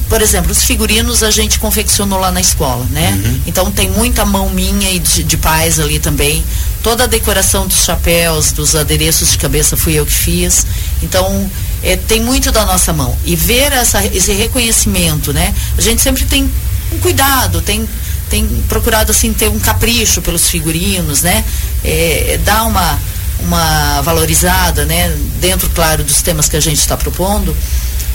por 0.08 0.22
exemplo, 0.22 0.50
os 0.50 0.62
figurinos 0.62 1.22
a 1.22 1.30
gente 1.30 1.58
confeccionou 1.58 2.18
lá 2.18 2.30
na 2.30 2.40
escola, 2.40 2.86
né? 2.90 3.10
Uhum. 3.12 3.40
Então 3.46 3.70
tem 3.70 3.90
muita 3.90 4.24
mão 4.24 4.48
minha 4.48 4.90
e 4.90 4.98
de, 4.98 5.22
de 5.22 5.36
pais 5.36 5.78
ali 5.78 5.98
também. 5.98 6.42
Toda 6.82 7.04
a 7.04 7.06
decoração 7.06 7.66
dos 7.66 7.84
chapéus, 7.84 8.52
dos 8.52 8.74
adereços 8.74 9.32
de 9.32 9.38
cabeça 9.38 9.76
fui 9.76 9.94
eu 9.94 10.06
que 10.06 10.12
fiz. 10.12 10.66
Então 11.02 11.50
é, 11.82 11.96
tem 11.96 12.22
muito 12.22 12.50
da 12.50 12.64
nossa 12.64 12.92
mão. 12.92 13.16
E 13.24 13.36
ver 13.36 13.72
essa, 13.72 14.04
esse 14.06 14.32
reconhecimento, 14.32 15.32
né? 15.32 15.54
A 15.76 15.80
gente 15.80 16.00
sempre 16.00 16.24
tem 16.24 16.50
um 16.92 16.98
cuidado, 16.98 17.60
tem 17.60 17.86
tem 18.30 18.46
procurado 18.68 19.10
assim 19.10 19.32
ter 19.32 19.48
um 19.48 19.58
capricho 19.58 20.20
pelos 20.22 20.48
figurinos, 20.48 21.22
né? 21.22 21.44
É, 21.84 22.40
dar 22.44 22.64
uma 22.64 22.98
uma 23.40 24.00
valorizada, 24.00 24.84
né? 24.86 25.14
Dentro, 25.40 25.68
claro, 25.70 26.02
dos 26.02 26.22
temas 26.22 26.48
que 26.48 26.56
a 26.56 26.60
gente 26.60 26.78
está 26.78 26.96
propondo 26.96 27.54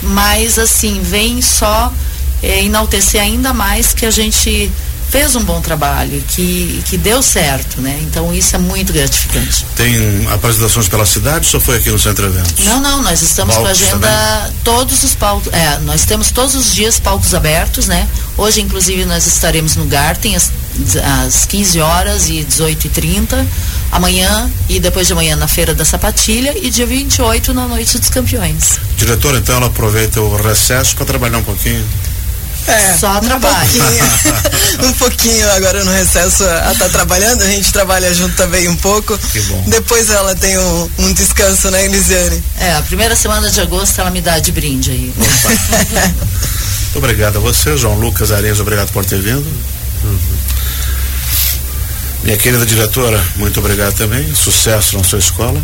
mas 0.02 0.58
assim, 0.58 1.00
vem 1.02 1.40
só 1.40 1.92
é, 2.42 2.62
enaltecer 2.62 3.20
ainda 3.20 3.52
mais 3.54 3.92
que 3.92 4.04
a 4.04 4.10
gente 4.10 4.70
fez 5.14 5.36
um 5.36 5.44
bom 5.44 5.60
trabalho, 5.60 6.20
que, 6.26 6.82
que 6.86 6.98
deu 6.98 7.22
certo, 7.22 7.80
né? 7.80 8.00
Então 8.02 8.34
isso 8.34 8.56
é 8.56 8.58
muito 8.58 8.92
gratificante. 8.92 9.64
Tem 9.76 10.26
apresentações 10.32 10.88
pela 10.88 11.06
cidade 11.06 11.44
ou 11.44 11.52
só 11.52 11.60
foi 11.60 11.76
aqui 11.76 11.88
no 11.88 12.00
Centro 12.00 12.26
Eventos? 12.26 12.64
Não, 12.64 12.80
não, 12.80 13.00
nós 13.00 13.22
estamos 13.22 13.54
palcos 13.54 13.78
com 13.78 13.84
a 13.84 13.88
agenda 13.88 14.08
também? 14.08 14.52
todos 14.64 15.04
os 15.04 15.14
palcos, 15.14 15.52
é, 15.52 15.78
nós 15.84 16.04
temos 16.04 16.32
todos 16.32 16.56
os 16.56 16.74
dias 16.74 16.98
palcos 16.98 17.32
abertos, 17.32 17.86
né? 17.86 18.08
Hoje, 18.36 18.60
inclusive, 18.60 19.04
nós 19.04 19.24
estaremos 19.28 19.76
no 19.76 19.84
Garten 19.84 20.34
às, 20.34 20.50
às 21.24 21.46
15 21.46 21.78
horas 21.78 22.28
e 22.28 22.42
18 22.42 22.88
e 22.88 22.90
30 22.90 23.46
amanhã 23.92 24.50
e 24.68 24.80
depois 24.80 25.06
de 25.06 25.12
amanhã 25.12 25.36
na 25.36 25.46
Feira 25.46 25.76
da 25.76 25.84
Sapatilha 25.84 26.58
e 26.60 26.68
dia 26.70 26.86
28 26.86 27.54
na 27.54 27.68
Noite 27.68 28.00
dos 28.00 28.08
Campeões. 28.08 28.80
Diretor, 28.96 29.36
então 29.36 29.58
ela 29.58 29.66
aproveita 29.66 30.20
o 30.20 30.34
recesso 30.34 30.96
para 30.96 31.04
trabalhar 31.04 31.38
um 31.38 31.44
pouquinho? 31.44 31.86
É, 32.66 32.96
Só 32.98 33.20
trabalho. 33.20 33.56
Um 33.56 33.70
pouquinho, 33.70 34.88
um 34.88 34.92
pouquinho 34.94 35.52
agora 35.52 35.84
no 35.84 35.92
recesso 35.92 36.44
ela 36.44 36.72
está 36.72 36.88
trabalhando, 36.88 37.42
a 37.42 37.46
gente 37.46 37.72
trabalha 37.72 38.12
junto 38.14 38.34
também 38.36 38.68
um 38.68 38.76
pouco. 38.76 39.16
Que 39.18 39.40
bom. 39.40 39.64
Depois 39.66 40.10
ela 40.10 40.34
tem 40.34 40.58
um, 40.58 40.90
um 40.98 41.12
descanso, 41.12 41.70
né, 41.70 41.84
Elisiane? 41.84 42.42
É, 42.58 42.74
a 42.74 42.82
primeira 42.82 43.14
semana 43.14 43.50
de 43.50 43.60
agosto 43.60 44.00
ela 44.00 44.10
me 44.10 44.20
dá 44.20 44.38
de 44.38 44.52
brinde 44.52 44.90
aí. 44.90 45.12
Muito 46.94 46.98
obrigado 46.98 47.36
a 47.36 47.40
você, 47.40 47.76
João 47.76 47.98
Lucas 47.98 48.30
Areias, 48.30 48.60
obrigado 48.60 48.92
por 48.92 49.04
ter 49.04 49.20
vindo. 49.20 49.46
Uhum. 50.04 50.18
Minha 52.22 52.36
querida 52.38 52.64
diretora, 52.64 53.22
muito 53.36 53.60
obrigado 53.60 53.94
também. 53.94 54.34
Sucesso 54.34 54.96
na 54.96 55.04
sua 55.04 55.18
escola. 55.18 55.60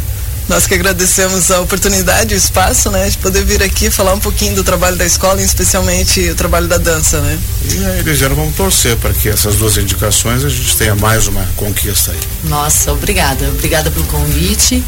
Nós 0.49 0.67
que 0.67 0.75
agradecemos 0.75 1.51
a 1.51 1.61
oportunidade, 1.61 2.35
o 2.35 2.37
espaço, 2.37 2.91
né, 2.91 3.09
de 3.09 3.19
poder 3.19 3.45
vir 3.45 3.63
aqui 3.63 3.91
falar 3.91 4.15
um 4.15 4.19
pouquinho 4.19 4.55
do 4.57 4.65
trabalho 4.65 4.97
da 4.97 5.07
escola, 5.07 5.41
e 5.41 5.45
especialmente 5.45 6.21
o 6.31 6.35
trabalho 6.35 6.67
da 6.67 6.77
dança, 6.77 7.21
né? 7.21 7.39
E 7.65 7.85
aí, 7.85 8.03
Ligiana, 8.03 8.35
vamos 8.35 8.57
torcer 8.57 8.97
para 8.97 9.13
que 9.13 9.29
essas 9.29 9.57
duas 9.57 9.77
indicações 9.77 10.45
a 10.45 10.49
gente 10.49 10.77
tenha 10.77 10.95
mais 10.97 11.29
uma 11.29 11.47
conquista 11.57 12.13
aí. 12.13 12.21
Nossa, 12.45 12.93
obrigada, 12.93 13.49
obrigada 13.49 13.91
pelo 13.91 14.05
convite 14.07 14.83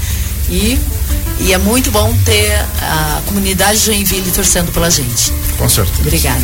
e 0.51 0.79
e 1.41 1.53
é 1.53 1.59
muito 1.59 1.91
bom 1.91 2.15
ter 2.25 2.53
a 2.81 3.21
comunidade 3.27 3.81
de 3.81 3.87
Joinville 3.87 4.31
torcendo 4.31 4.71
pela 4.71 4.89
gente. 4.91 5.33
Com 5.59 5.69
certeza. 5.69 6.01
Obrigada. 6.01 6.41